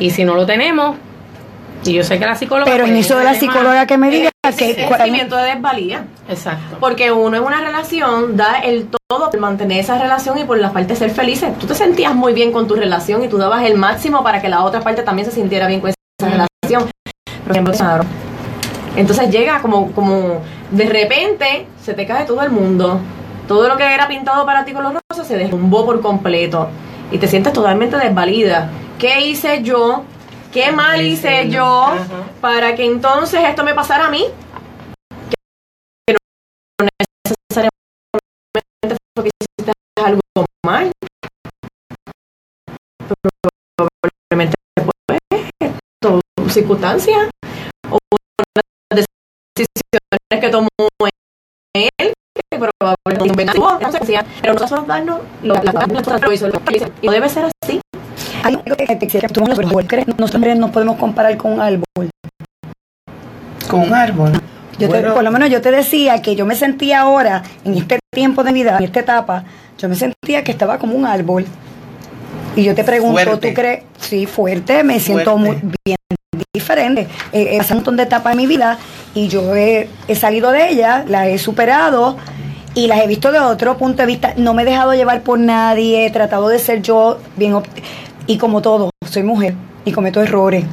[0.01, 0.97] Y si no lo tenemos,
[1.85, 2.71] y yo sé que la psicóloga...
[2.71, 5.55] Pero en pues, eso de la psicóloga que me diga que Es cuál- sentimiento de
[5.55, 6.05] desvalía.
[6.29, 6.79] Exacto.
[6.81, 10.73] Porque uno en una relación da el todo por mantener esa relación y por la
[10.73, 11.57] parte de ser felices.
[11.59, 14.49] Tú te sentías muy bien con tu relación y tú dabas el máximo para que
[14.49, 16.91] la otra parte también se sintiera bien con esa relación.
[17.43, 18.05] Por ejemplo, claro.
[18.97, 23.01] Entonces llega como, como de repente se te cae todo el mundo.
[23.49, 26.69] Todo lo que era pintado para ti con los rosas se derrumbó por completo.
[27.11, 28.71] Y te sientes totalmente desvalida.
[28.99, 30.05] ¿Qué hice yo?
[30.55, 32.31] ¿Qué mal hice yo Ajá.
[32.41, 34.27] para que entonces esto me pasara a mí?
[36.07, 37.73] Que no necesariamente
[39.17, 40.21] fue que hiciste algo
[40.65, 40.93] mal.
[43.77, 45.19] Probablemente fue
[45.61, 47.29] esto, circunstancia
[47.91, 47.99] o
[48.95, 49.07] las
[49.57, 50.69] decisiones que tomó
[51.75, 52.13] él
[52.53, 53.81] que probablemente no
[54.41, 55.57] pero nosotros darnos lo,
[57.03, 57.74] y no debe ser así
[58.45, 59.41] Hay algo que te quisiera que tú.
[59.41, 62.11] Nosotros hombres nos podemos comparar con un árbol.
[63.69, 64.33] Con un árbol.
[64.79, 67.75] Yo te- Bueno, por lo menos yo te decía que yo me sentía ahora, en
[67.75, 69.45] este tiempo de mi vida, en esta etapa,
[69.79, 71.47] yo me sentía que estaba como un árbol.
[72.57, 73.49] Y yo te pregunto, Fuerte.
[73.49, 73.83] ¿tú crees?
[73.99, 75.77] Sí, fuerte, me siento muy Fuerte.
[75.87, 75.97] bien
[76.53, 77.09] diferente.
[77.33, 78.79] Eh, he pasado un montón de etapas en mi vida
[79.15, 82.17] y yo he, he salido de ellas, las he superado
[82.75, 84.35] y las he visto de otro punto de vista.
[84.37, 87.55] No me he dejado llevar por nadie, he tratado de ser yo bien...
[88.27, 89.55] Y como todo, soy mujer
[89.85, 90.65] y cometo errores.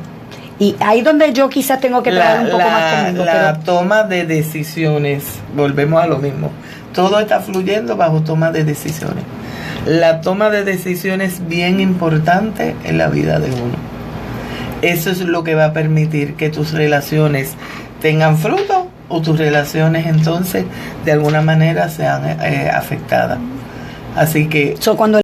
[0.60, 3.26] Y ahí donde yo quizás tengo que trabajar un poco más conmigo.
[3.26, 5.24] la pero- toma de decisiones,
[5.56, 6.52] volvemos a lo mismo.
[6.94, 9.24] Todo está fluyendo bajo toma de decisiones.
[9.86, 13.74] La toma de decisiones es bien importante en la vida de uno.
[14.84, 17.54] Eso es lo que va a permitir que tus relaciones
[18.02, 20.66] tengan fruto o tus relaciones entonces
[21.06, 23.40] de alguna manera sean eh, afectadas.
[24.16, 25.20] Así que So, cuando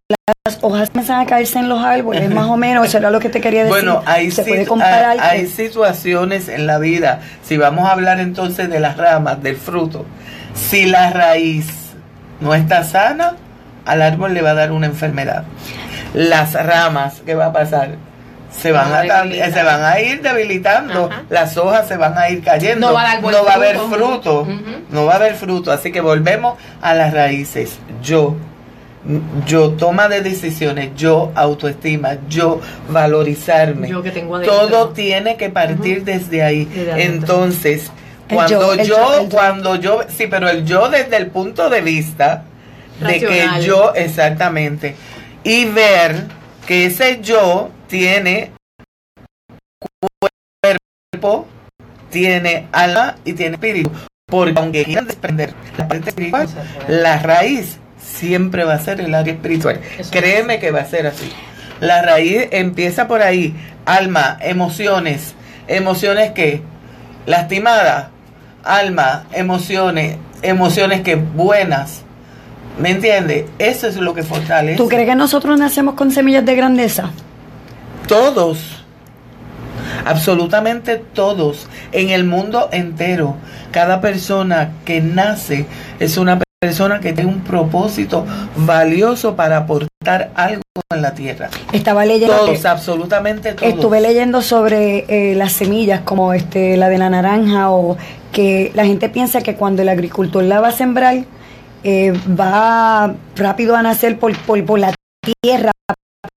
[0.47, 3.29] las hojas empiezan a caerse en los árboles, más o menos, eso era lo que
[3.29, 3.73] te quería decir.
[3.83, 5.17] Bueno, hay, se puede situ- comparar.
[5.19, 9.57] hay, hay situaciones en la vida, si vamos a hablar entonces de las ramas, del
[9.57, 10.05] fruto,
[10.53, 11.67] si la raíz
[12.39, 13.35] no está sana,
[13.85, 15.43] al árbol le va a dar una enfermedad.
[16.13, 17.95] Las ramas, ¿qué va a pasar?
[18.51, 19.01] Se van, a
[19.51, 21.23] se van a ir debilitando, Ajá.
[21.29, 23.55] las hojas se van a ir cayendo, No va a dar buen no va a
[23.55, 24.47] haber fruto.
[24.89, 27.77] no va a haber fruto, así que volvemos a las raíces.
[28.01, 28.35] Yo,
[29.45, 33.89] yo toma de decisiones, yo autoestima, yo valorizarme.
[33.89, 34.39] Yo que tengo.
[34.41, 36.67] Todo tiene que partir desde ahí.
[36.97, 37.91] Entonces,
[38.29, 42.43] cuando yo, cuando yo, sí, pero el yo desde el punto de vista
[42.99, 44.95] de que yo, exactamente,
[45.43, 46.25] y ver
[46.65, 48.51] que ese yo tiene
[51.11, 51.47] cuerpo,
[52.09, 53.91] tiene alma y tiene espíritu.
[54.29, 56.49] Porque aunque quieran desprender la parte espiritual,
[56.89, 57.79] la raíz
[58.17, 59.79] siempre va a ser el área espiritual.
[59.97, 61.31] Eso Créeme que va a ser así.
[61.79, 63.55] La raíz empieza por ahí.
[63.85, 65.35] Alma, emociones.
[65.67, 66.61] Emociones que
[67.25, 68.07] lastimadas.
[68.63, 70.17] Alma, emociones.
[70.41, 72.01] Emociones que buenas.
[72.79, 73.45] ¿Me entiendes?
[73.59, 74.77] Eso es lo que fortalece.
[74.77, 77.09] ¿Tú crees que nosotros nacemos con semillas de grandeza?
[78.07, 78.83] Todos.
[80.05, 81.67] Absolutamente todos.
[81.91, 83.35] En el mundo entero.
[83.71, 85.65] Cada persona que nace
[85.99, 91.49] es una persona que tiene un propósito valioso para aportar algo en la tierra.
[91.71, 92.35] Estaba leyendo.
[92.35, 93.73] Todos, absolutamente todos.
[93.73, 97.95] Estuve leyendo sobre eh, las semillas, como este, la de la naranja, o
[98.31, 101.17] que la gente piensa que cuando el agricultor la va a sembrar,
[101.83, 104.95] eh, va rápido a nacer por, por, por la
[105.43, 105.71] tierra,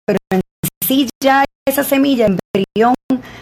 [0.07, 0.41] pero en
[0.87, 2.95] sí ya esa semilla, embrión,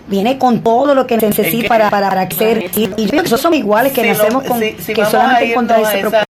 [0.06, 2.70] viene con todo lo que necesita Es que- para, para, para crecer.
[2.76, 5.04] Y, y yo creo que esos somos iguales, que Si nacemos con, si- si que
[5.06, 6.27] solamente irnos encontrar a ese propósito.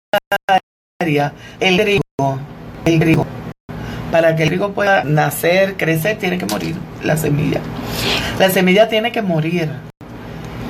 [0.99, 2.39] Área, el trigo,
[2.86, 3.26] el trigo,
[4.12, 7.60] para que el trigo pueda nacer, crecer, tiene que morir la semilla.
[8.39, 9.70] La semilla tiene que morir.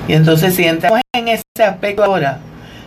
[0.07, 2.39] Y entonces si entramos en ese aspecto ahora,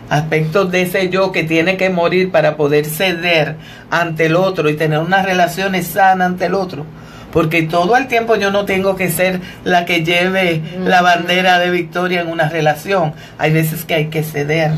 [0.08, 3.56] aspecto de ese yo que tiene que morir para poder ceder
[3.90, 6.84] ante el otro y tener unas relaciones sanas ante el otro.
[7.32, 11.70] Porque todo el tiempo yo no tengo que ser la que lleve la bandera de
[11.70, 13.12] victoria en una relación.
[13.38, 14.72] Hay veces que hay que ceder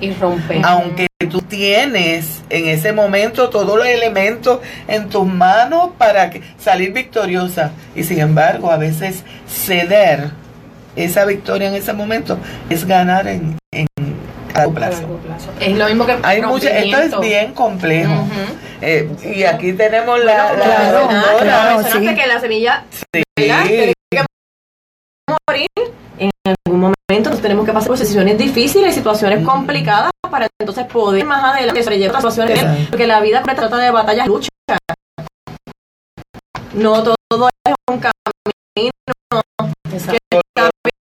[0.00, 0.60] Y romper.
[0.64, 6.92] aunque tú tienes en ese momento todos los elementos en tus manos para que- salir
[6.92, 10.30] victoriosa y sin embargo a veces ceder
[10.94, 12.38] esa victoria en ese momento
[12.70, 13.86] es ganar en, en
[14.54, 15.00] a largo a plazo.
[15.02, 15.50] largo plazo.
[15.60, 18.26] Es lo mismo que Hay mucha, esto es bien complejo.
[18.82, 22.14] Eh, y aquí tenemos la, Bueno, la sí.
[22.14, 23.22] que la semilla Sí.
[23.38, 23.64] ¿verdad?
[25.28, 25.68] Morir
[26.18, 31.24] en algún momento nosotros tenemos que pasar por decisiones difíciles situaciones complicadas para entonces poder
[31.24, 34.50] más adelante sobrellevar situaciones porque la vida trata de batallas luchas
[36.74, 38.92] no todo es un camino
[39.92, 40.18] Exacto.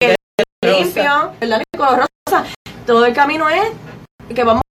[0.01, 0.15] que
[0.63, 0.79] Rosa.
[0.79, 1.33] limpio
[1.77, 2.45] color rosa
[2.87, 3.71] todo el camino es
[4.35, 4.63] que vamos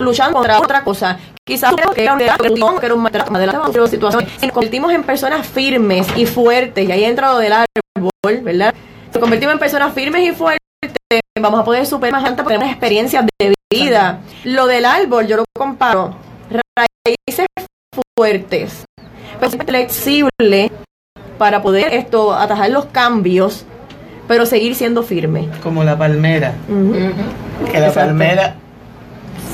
[0.00, 1.18] luchando contra otra cosa.
[1.44, 4.92] Quizás que era un león, que era un más a ver situaciones si nos convertimos
[4.92, 8.74] en personas firmes y fuertes y ahí entra lo del árbol ¿verdad?
[9.12, 10.60] nos convertimos en personas firmes y fuertes
[11.40, 14.20] vamos a poder superar más porque tenemos experiencias de vida.
[14.44, 16.16] Lo del árbol yo lo comparo.
[16.48, 17.46] Raíces
[18.16, 18.84] fuertes.
[19.38, 20.70] Pero siempre flexible
[21.38, 23.66] para poder esto atajar los cambios
[24.26, 25.48] pero seguir siendo firme.
[25.62, 26.54] Como la palmera.
[27.70, 28.00] Que la Exacto.
[28.00, 28.56] palmera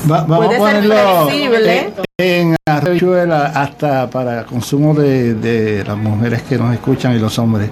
[0.09, 1.93] Va- vamos Puede a ser ponerlo flexible.
[2.17, 7.69] en habichuela hasta para consumo de, de las mujeres que nos escuchan y los hombres.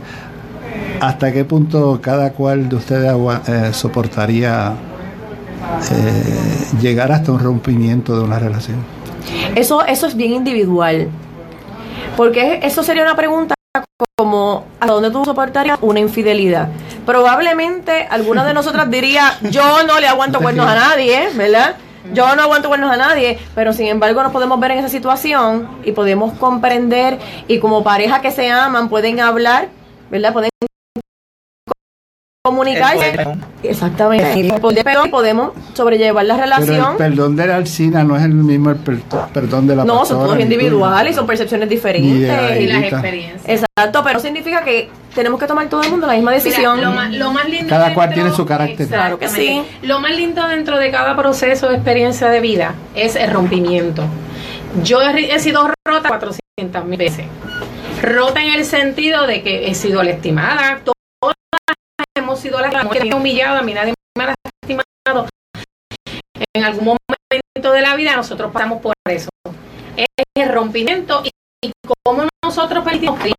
[1.01, 3.13] ¿Hasta qué punto cada cual de ustedes
[3.47, 4.73] eh, soportaría
[5.91, 8.77] eh, llegar hasta un rompimiento de una relación?
[9.55, 11.07] Eso, eso es bien individual.
[12.17, 13.55] Porque eso sería una pregunta
[14.17, 16.67] como ¿a dónde tú soportarías una infidelidad?
[17.05, 21.75] Probablemente alguna de nosotras diría, yo no le aguanto cuernos a nadie, ¿verdad?
[22.13, 25.69] Yo no aguanto cuernos a nadie, pero sin embargo nos podemos ver en esa situación
[25.83, 29.69] y podemos comprender y como pareja que se aman pueden hablar,
[30.09, 30.33] ¿verdad?
[30.33, 30.49] Pueden
[32.49, 33.27] comunicarse.
[33.63, 34.49] Exactamente.
[34.83, 36.97] Perdón, podemos sobrellevar la Pero el relación.
[36.97, 39.01] perdón de la alcina no es el mismo el per-
[39.33, 42.61] perdón de la No, son todos individuales y son percepciones diferentes.
[42.61, 43.43] Y las experiencias.
[43.45, 46.81] Exacto, pero no significa que tenemos que tomar todo el mundo la misma Mira, decisión.
[46.81, 48.87] lo, más, lo más lindo Cada cual tiene su carácter.
[48.87, 49.69] Claro que Exactamente.
[49.81, 54.03] Lo más lindo dentro de cada proceso de experiencia de vida es el rompimiento.
[54.83, 57.25] Yo he, sido rota 400 mil veces.
[58.01, 60.79] Rota en el sentido de que he sido lastimada.
[62.29, 62.93] Hemos sido lastimadas.
[62.93, 65.27] Nadie me humillado, a mí nadie me ha lastimado.
[66.53, 69.29] En algún momento de la vida nosotros pasamos por eso.
[69.97, 70.05] Es
[70.35, 71.31] el rompimiento y,
[71.65, 71.71] y
[72.05, 73.33] cómo nosotros permitimos que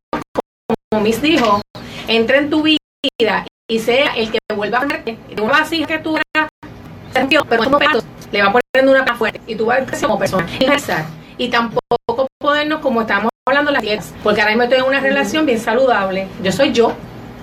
[0.91, 1.61] como mis dijo,
[2.09, 5.99] entre en tu vida y sea el que vuelva a ponerte de una vasija que
[6.01, 6.49] tú eras
[7.49, 10.49] pero en pedazos, le va poniendo una fuerte y tú vas a como persona
[11.39, 15.47] y tampoco podernos como estamos hablando las tierras porque ahora mismo estoy en una relación
[15.47, 16.97] bien saludable yo soy yo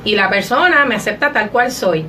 [0.04, 2.06] y la persona me acepta tal cual soy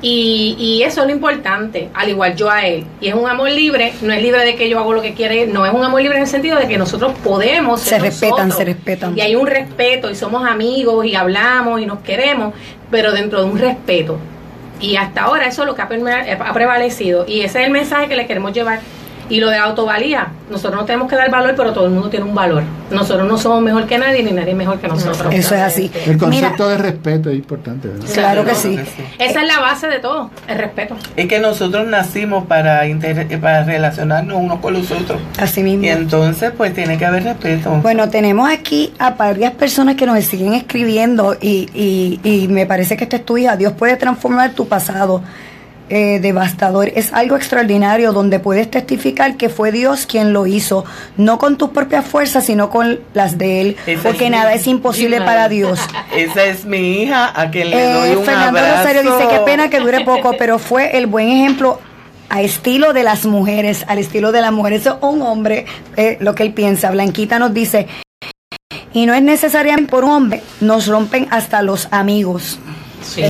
[0.00, 2.84] y, y eso es lo importante, al igual yo a él.
[3.00, 5.46] Y es un amor libre, no es libre de que yo hago lo que quiere,
[5.46, 8.56] no es un amor libre en el sentido de que nosotros podemos Se respetan, nosotros.
[8.56, 9.18] se respetan.
[9.18, 12.54] Y hay un respeto y somos amigos y hablamos y nos queremos,
[12.90, 14.18] pero dentro de un respeto.
[14.80, 15.88] Y hasta ahora eso es lo que ha
[16.54, 17.24] prevalecido.
[17.26, 18.78] Y ese es el mensaje que le queremos llevar.
[19.28, 22.24] Y lo de autovalía, nosotros no tenemos que dar valor, pero todo el mundo tiene
[22.24, 22.62] un valor.
[22.90, 25.32] Nosotros no somos mejor que nadie, ni nadie es mejor que nosotros.
[25.34, 25.90] Eso es así.
[26.06, 28.06] El Mira, concepto de respeto es importante, ¿verdad?
[28.14, 28.78] claro que sí.
[29.18, 30.96] Esa es la base de todo, el respeto.
[31.16, 35.20] Es que nosotros nacimos para, inter- para relacionarnos unos con los otros.
[35.38, 35.84] Así mismo.
[35.84, 37.70] Y entonces, pues tiene que haber respeto.
[37.82, 42.96] Bueno, tenemos aquí a varias personas que nos siguen escribiendo y, y, y me parece
[42.96, 43.56] que esta es tu hija.
[43.56, 45.22] Dios puede transformar tu pasado
[45.90, 46.90] eh, devastador.
[46.94, 50.84] Es algo extraordinario donde puedes testificar que fue Dios quien lo hizo,
[51.16, 54.56] no con tus propias fuerzas, sino con las de Él, Esa porque es nada mi-
[54.56, 55.48] es imposible para.
[55.48, 55.80] Dios.
[56.16, 58.76] Esa es mi hija, a quien le doy Eh, un Fernando abrazo.
[58.88, 61.80] Rosario dice, qué pena que dure poco, pero fue el buen ejemplo
[62.30, 64.82] a estilo de las mujeres, al estilo de las mujeres.
[64.82, 65.64] Eso es un hombre,
[65.96, 66.90] eh, lo que él piensa.
[66.90, 67.86] Blanquita nos dice,
[68.92, 72.58] y no es necesariamente por un hombre, nos rompen hasta los amigos.
[73.02, 73.24] Sí.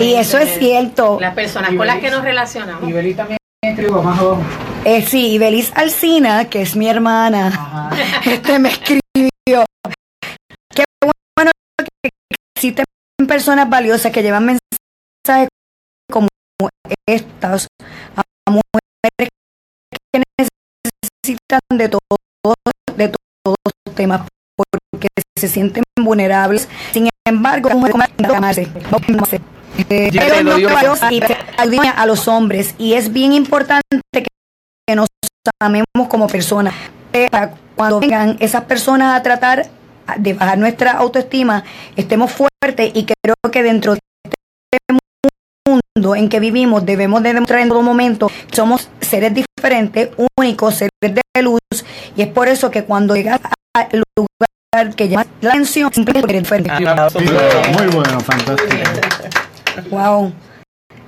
[0.00, 1.18] Y eso es cierto.
[1.20, 2.88] Las personas con las que nos relacionamos.
[2.88, 4.42] Y Beli también escribió más abajo.
[4.84, 7.90] Eh, sí, y Belis Alcina, que es mi hermana, Ajá.
[8.30, 9.64] este me escribió.
[10.74, 11.50] Qué bueno
[12.02, 12.10] que
[12.56, 12.84] existen
[13.26, 15.48] personas valiosas que llevan mensajes
[16.10, 16.28] como
[17.06, 17.66] estos
[18.16, 19.30] a mujeres
[20.12, 22.54] que necesitan de todo,
[22.96, 24.22] de todos los temas
[24.56, 25.08] porque
[25.38, 26.68] se sienten vulnerables.
[26.92, 27.86] Sin embargo, como
[29.88, 30.68] pero no y
[31.96, 35.08] a los hombres y es bien importante que nos
[35.60, 36.74] amemos como personas.
[37.30, 39.66] Para cuando vengan esas personas a tratar
[40.18, 41.64] de bajar nuestra autoestima,
[41.96, 44.00] estemos fuertes y creo que dentro de
[44.70, 44.98] este
[45.66, 50.74] mundo en que vivimos debemos de demostrar en todo momento que somos seres diferentes, únicos,
[50.74, 51.60] seres de luz
[52.16, 53.40] y es por eso que cuando llegas
[53.74, 56.70] al lugar que llama la atención, simplemente eres diferente.
[57.78, 59.43] Muy bueno, fantástico.
[59.90, 60.32] Wow.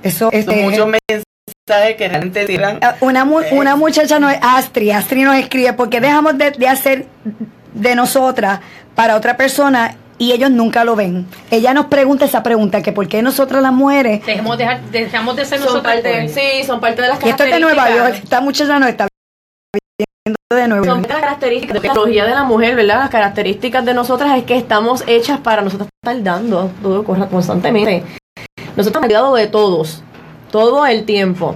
[0.03, 2.79] Eso Son este, muchos mensajes que realmente dirán.
[2.81, 6.67] Ah, Una, mu- una muchacha no es Astri, Astri nos escribe porque dejamos de, de
[6.67, 7.05] hacer
[7.73, 8.59] de nosotras
[8.95, 11.27] para otra persona y ellos nunca lo ven.
[11.51, 15.45] Ella nos pregunta esa pregunta, que por qué nosotras las mujeres, Dejemos, dejar- dejamos de
[15.45, 16.29] ser Son por él.
[16.29, 19.07] sí, son parte de las y esto es de Nueva York, esta muchacha nos está
[20.25, 22.99] viendo de Nueva Son las características de la psicología de la mujer, ¿verdad?
[22.99, 28.03] Las características de nosotras es que estamos hechas para nosotros estar dando todo corra- constantemente.
[28.77, 30.03] Nosotros hemos cuidado de todos,
[30.51, 31.55] todo el tiempo.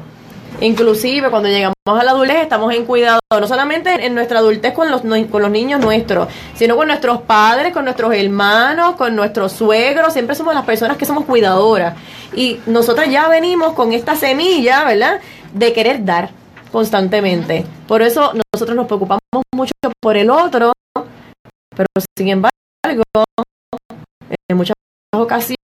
[0.59, 4.89] Inclusive cuando llegamos a la adultez estamos en cuidado, no solamente en nuestra adultez con
[4.89, 10.13] los, con los niños nuestros, sino con nuestros padres, con nuestros hermanos, con nuestros suegros,
[10.13, 11.95] siempre somos las personas que somos cuidadoras.
[12.35, 15.19] Y nosotras ya venimos con esta semilla, ¿verdad?
[15.53, 16.31] De querer dar
[16.71, 17.65] constantemente.
[17.87, 19.21] Por eso nosotros nos preocupamos
[19.55, 20.73] mucho por el otro,
[21.75, 22.53] pero sin embargo,
[24.49, 24.75] en muchas
[25.13, 25.57] ocasiones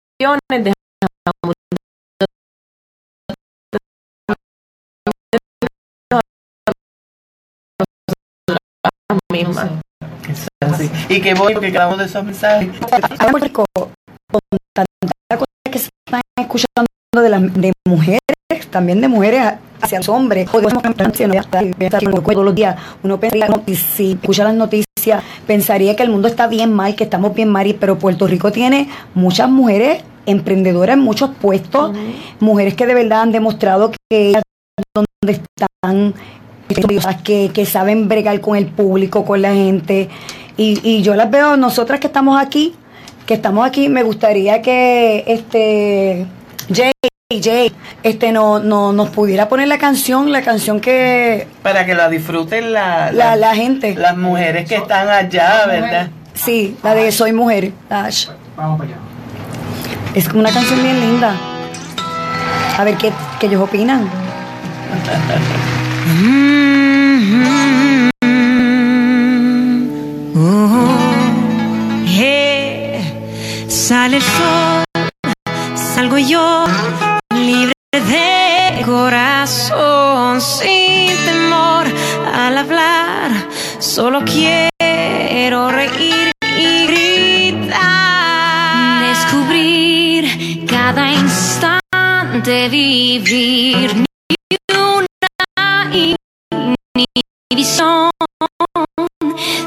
[10.62, 10.90] Así.
[11.10, 12.70] Y qué bueno que cada uno de esos mensajes.
[12.80, 14.42] Puerto Rico, con
[14.74, 14.88] tantas
[15.30, 16.88] cosas que se están escuchando
[17.22, 18.20] de, las de mujeres,
[18.72, 23.48] también de mujeres hacia los hombres, o todos los días, uno pensaría,
[23.96, 27.68] si escucha las noticias, pensaría que el mundo está bien mal, que estamos bien mal,
[27.68, 31.92] y- pero Puerto Rico tiene muchas mujeres emprendedoras en muchos puestos,
[32.40, 34.42] mujeres que de verdad han demostrado que ellas
[34.96, 36.14] donde están
[37.24, 40.10] que, que saben bregar con el público, con la gente.
[40.58, 42.74] Y, y yo las veo, nosotras que estamos aquí,
[43.26, 46.26] que estamos aquí, me gustaría que este
[46.74, 46.92] Jay,
[47.42, 47.72] Jay
[48.04, 52.74] este no, no, nos pudiera poner la canción, la canción que Para que la disfruten
[52.74, 53.96] la, la, la gente.
[53.96, 56.10] las mujeres que están allá, ¿verdad?
[56.34, 57.72] Sí, la de Soy Mujer.
[57.90, 58.28] Ash.
[58.56, 59.00] Vamos para allá.
[60.16, 61.36] Es como una canción bien linda.
[62.78, 64.08] A ver qué, qué ellos opinan.
[73.88, 74.84] sale el sol,
[75.76, 76.66] salgo yo,
[77.34, 81.86] libre de corazón, sin temor
[82.34, 83.32] al hablar,
[83.80, 87.78] solo quiero reír y gritar.
[89.08, 95.90] Descubrir cada instante, vivir ni una
[97.50, 98.12] inhibición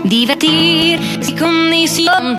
[0.04, 2.36] divertir sin condición.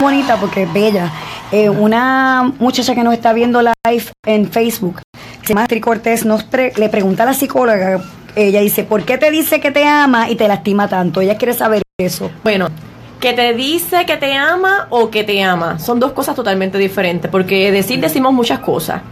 [0.00, 1.10] Bonita, porque es bella,
[1.52, 5.00] eh, una muchacha que nos está viendo live en Facebook,
[5.42, 8.00] se llama Astrid Cortés, nos pre- le pregunta a la psicóloga,
[8.36, 11.20] ella dice, ¿por qué te dice que te ama y te lastima tanto?
[11.20, 12.30] Ella quiere saber eso.
[12.44, 12.68] Bueno,
[13.20, 17.30] que te dice que te ama o que te ama son dos cosas totalmente diferentes,
[17.30, 19.02] porque decir decimos muchas cosas.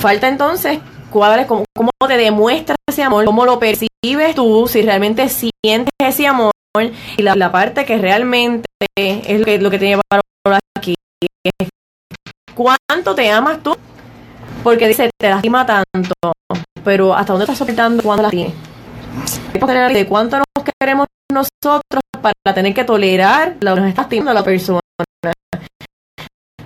[0.00, 0.78] Falta entonces
[1.10, 5.92] cuál es, cómo, cómo te demuestra ese amor, cómo lo percibes tú, si realmente sientes
[5.98, 6.52] ese amor
[7.16, 8.66] y la, la parte que realmente
[8.96, 10.02] es lo que, lo que te lleva
[10.78, 10.94] aquí.
[11.44, 11.68] es
[12.54, 13.76] ¿Cuánto te amas tú?
[14.62, 16.12] porque dice, te lastima tanto,
[16.84, 18.52] pero ¿hasta dónde estás soportando cuando la tienes?
[19.94, 20.46] ¿De cuánto nos
[20.78, 24.80] queremos nosotros para tener que tolerar lo que nos está lastimando la persona?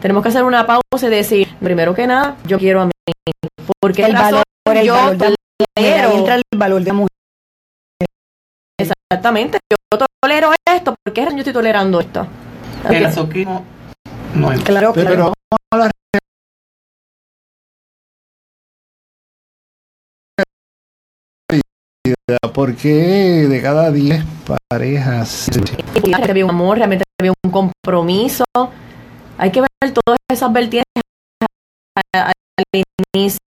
[0.00, 2.90] Tenemos que hacer una pausa y decir, primero que nada, yo quiero a mí.
[3.80, 5.36] Porque El valor, el yo valor de la mujer,
[5.76, 7.08] tolero- ahí entra el valor de la mujer.
[9.14, 9.76] Exactamente, yo
[10.20, 12.26] tolero esto, ¿por qué yo estoy tolerando esto?
[12.90, 13.64] El masoquismo
[14.34, 14.60] no es.
[14.64, 15.22] Claro, Pero, claro.
[15.22, 15.90] vamos a la
[22.26, 22.52] realidad.
[22.52, 24.24] ¿Por qué de cada 10
[24.68, 25.48] parejas
[26.02, 28.44] realmente había un amor, realmente había un compromiso.
[29.38, 30.84] Hay que ver todas esas vertientes
[32.12, 32.32] al
[33.14, 33.38] inicio.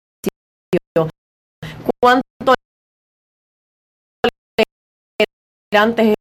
[5.69, 6.15] Tolerantes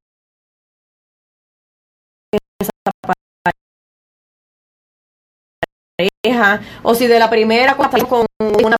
[2.32, 2.72] es esa
[6.24, 6.61] pareja?
[6.82, 8.76] O si de la primera con una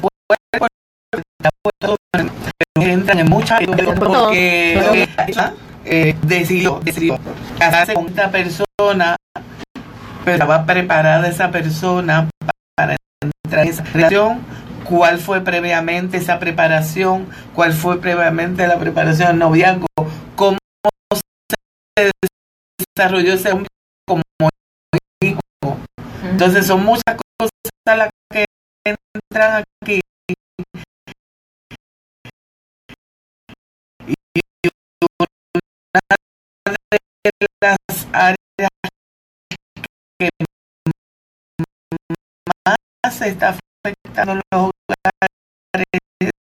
[0.00, 0.66] cuerpo
[1.38, 2.30] está puesto, pero
[2.92, 3.60] entran en muchas
[3.98, 5.08] porque
[5.84, 7.18] eh, decidió, decidió
[7.58, 9.16] casarse con esta persona,
[10.24, 12.28] pero estaba preparada esa persona
[12.76, 12.96] para
[13.44, 14.55] entrar en esa relación.
[14.88, 17.28] ¿Cuál fue previamente esa preparación?
[17.54, 19.86] ¿Cuál fue previamente la preparación del noviazgo?
[20.36, 20.58] ¿Cómo
[21.12, 22.10] se
[22.96, 23.68] desarrolló ese hombre
[24.06, 24.22] como
[25.20, 25.40] hijo?
[26.22, 27.50] Entonces son muchas cosas
[27.86, 28.44] las que
[28.84, 30.00] entran aquí.
[34.06, 34.14] Y
[35.88, 36.80] una
[37.24, 38.70] de las áreas
[40.18, 40.28] que
[43.04, 44.70] más se está afectando los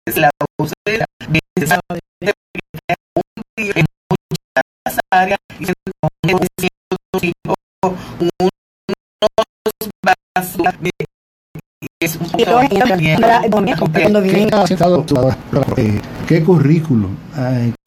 [0.07, 1.81] es la ausencia de esa
[3.57, 5.73] en muchas áreas y se
[6.03, 7.23] unos
[12.01, 12.27] es un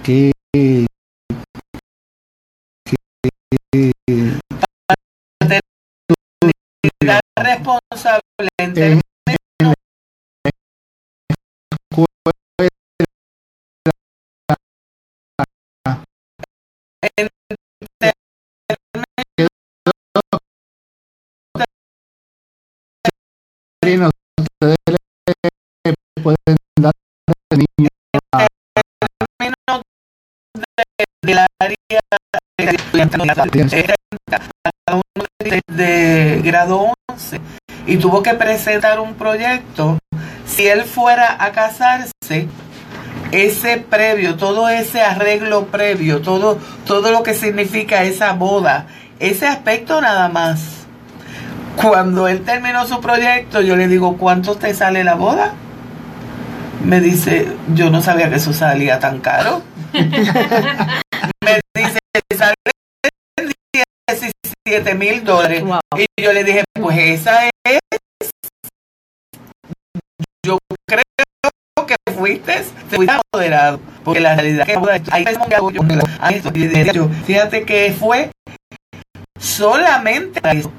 [0.01, 0.86] ¿Qué, eh,
[2.86, 2.95] ¿Qué
[3.72, 4.39] ¿Qué, qué-
[7.38, 8.22] responsable
[33.00, 33.86] estudiantes
[34.30, 37.41] cada uno de, de grado 11
[37.86, 39.98] y tuvo que presentar un proyecto.
[40.45, 42.48] Si él fuera a casarse
[43.32, 48.88] ese previo todo ese arreglo previo todo todo lo que significa esa boda
[49.20, 50.86] ese aspecto nada más.
[51.76, 55.54] Cuando él terminó su proyecto yo le digo ¿cuánto te sale la boda?
[56.84, 59.62] me dice yo no sabía que eso salía tan caro
[64.68, 65.63] 17 mil dólares.
[65.63, 65.80] Wow.
[65.97, 67.80] Y yo le dije, pues esa es.
[70.45, 70.57] Yo
[70.88, 71.03] creo
[71.88, 73.80] que fuiste, te fuiste apoderado.
[74.03, 74.78] Porque la realidad es
[75.38, 75.82] que que hago yo,
[76.20, 78.32] a esto, y de hecho, fíjate que fue
[79.39, 80.72] solamente eso.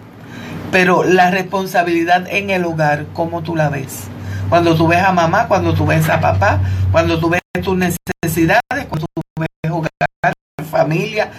[0.70, 4.04] Pero la responsabilidad en el hogar, ¿cómo tú la ves?
[4.48, 6.60] Cuando tú ves a mamá, cuando tú ves a papá,
[6.90, 9.90] cuando tú ves tus necesidades, cuando tú ves hogar,
[10.70, 11.30] familia,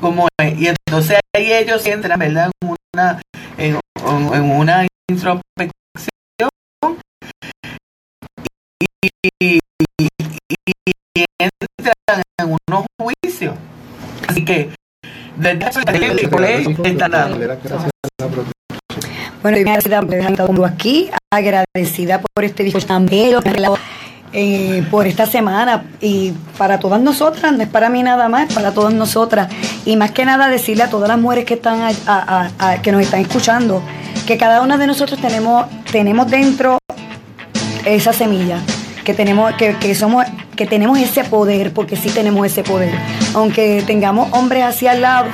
[0.00, 0.58] como es.
[0.58, 2.50] Y entonces ahí ellos entran, ¿verdad?
[2.62, 3.22] En una,
[3.56, 3.78] en,
[4.34, 5.70] en una introspección
[8.80, 9.08] y,
[9.42, 9.58] y-
[11.16, 13.54] y entran en unos juicios.
[14.26, 14.70] Así que,
[15.36, 17.38] desde el colegio están dando.
[19.42, 23.78] Bueno, y me haber estado aquí, agradecida por este discurso también, lo que han regalado,
[24.32, 28.54] eh, por esta semana y para todas nosotras, no es para mí nada más, es
[28.54, 29.48] para todas nosotras.
[29.84, 33.20] Y más que nada decirle a todas las mujeres que están a- que nos están
[33.20, 33.82] escuchando,
[34.26, 36.78] que cada una de nosotros tenemos, tenemos dentro
[37.84, 38.58] esa semilla,
[39.04, 40.24] que tenemos, que, que somos,
[40.56, 42.92] que tenemos ese poder, porque sí tenemos ese poder.
[43.34, 45.28] Aunque tengamos hombres hacia al lado,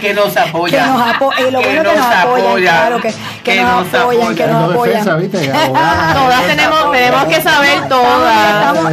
[0.00, 0.84] que nos apoyan.
[0.84, 4.46] Que nos apo- y lo bueno que nos apoyan, claro, que- que nos apoyan, que
[4.46, 4.92] nos apoyan.
[5.04, 5.52] defensa, ¿viste?
[5.52, 6.14] Abogada.
[6.20, 8.46] Todas tenemos, tenemos que saber todas.
[8.54, 8.92] Estamos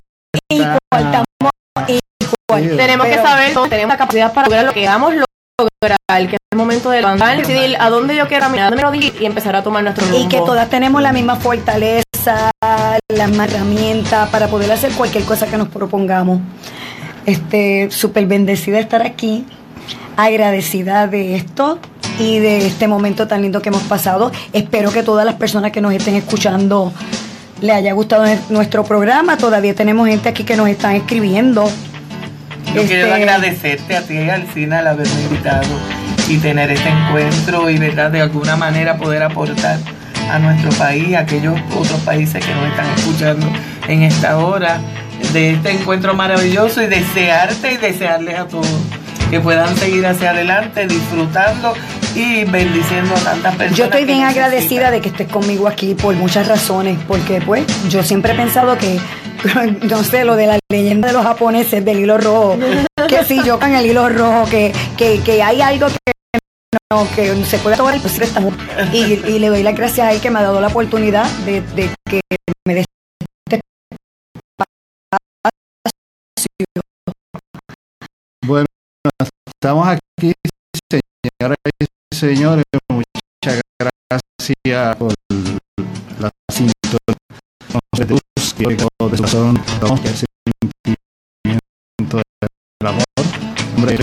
[0.50, 1.26] igual, estamos
[1.88, 2.78] igual.
[2.78, 5.98] Tenemos que saber, todos tenemos la capacidad para lograr lo que queramos lograr,
[6.30, 8.92] que es el momento de levantar, decidir a dónde yo quiero caminar, dónde me lo
[8.92, 10.20] dirigir y empezar a tomar nuestro rumbo.
[10.20, 12.52] Y que todas tenemos la misma fortaleza,
[13.10, 16.40] la misma herramienta para poder hacer cualquier cosa que nos propongamos.
[17.26, 19.46] Este, súper bendecida de estar aquí,
[20.18, 21.80] agradecida de esto
[22.20, 24.32] y de este momento tan lindo que hemos pasado.
[24.52, 26.92] Espero que todas las personas que nos estén escuchando
[27.62, 29.38] le haya gustado nuestro programa.
[29.38, 31.70] Todavía tenemos gente aquí que nos están escribiendo.
[32.74, 35.68] Yo Este, quiero agradecerte a ti y al cine al haberme invitado
[36.28, 39.80] y tener este encuentro y verdad de alguna manera poder aportar
[40.30, 43.48] a nuestro país, a aquellos otros países que nos están escuchando
[43.88, 44.82] en esta hora
[45.32, 48.68] de este encuentro maravilloso y desearte y desearles a todos
[49.30, 51.74] que puedan seguir hacia adelante disfrutando
[52.16, 53.78] y bendiciendo a tantas personas.
[53.78, 54.46] Yo estoy bien necesitan.
[54.46, 58.78] agradecida de que estés conmigo aquí por muchas razones, porque pues yo siempre he pensado
[58.78, 59.00] que,
[59.90, 62.58] no sé, lo de la leyenda de los japoneses del hilo rojo,
[63.08, 66.14] que si yo con el hilo rojo, que, que, que hay algo que
[66.92, 68.54] no, que se puede tomar, estamos.
[68.94, 71.62] Y, y le doy las gracias a él que me ha dado la oportunidad de,
[71.62, 72.22] de que
[72.66, 72.86] me dé
[73.50, 73.62] este
[78.46, 78.66] Bueno,
[79.46, 80.34] estamos aquí,
[80.90, 82.64] señoras y señores.
[82.92, 85.14] Muchas gracias por
[86.20, 87.18] la sintonía.
[87.98, 88.22] de luz
[88.54, 93.04] que es el sentimiento del amor.
[93.76, 93.96] Hombre,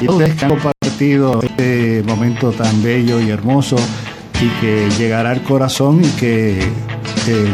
[0.00, 3.76] y ustedes que han compartido este momento tan bello y hermoso
[4.40, 6.70] y que llegará al corazón y que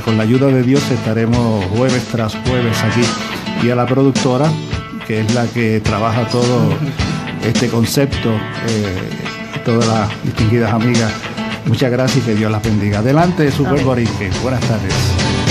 [0.04, 3.02] con la ayuda de Dios estaremos jueves tras jueves aquí.
[3.66, 4.50] Y a la productora,
[5.06, 6.74] que es la que trabaja todo
[7.44, 8.30] este concepto,
[8.68, 11.12] eh, todas las distinguidas amigas,
[11.66, 13.00] muchas gracias y que Dios las bendiga.
[13.00, 13.84] Adelante, Super Amén.
[13.86, 14.30] Borique.
[14.42, 15.41] Buenas tardes.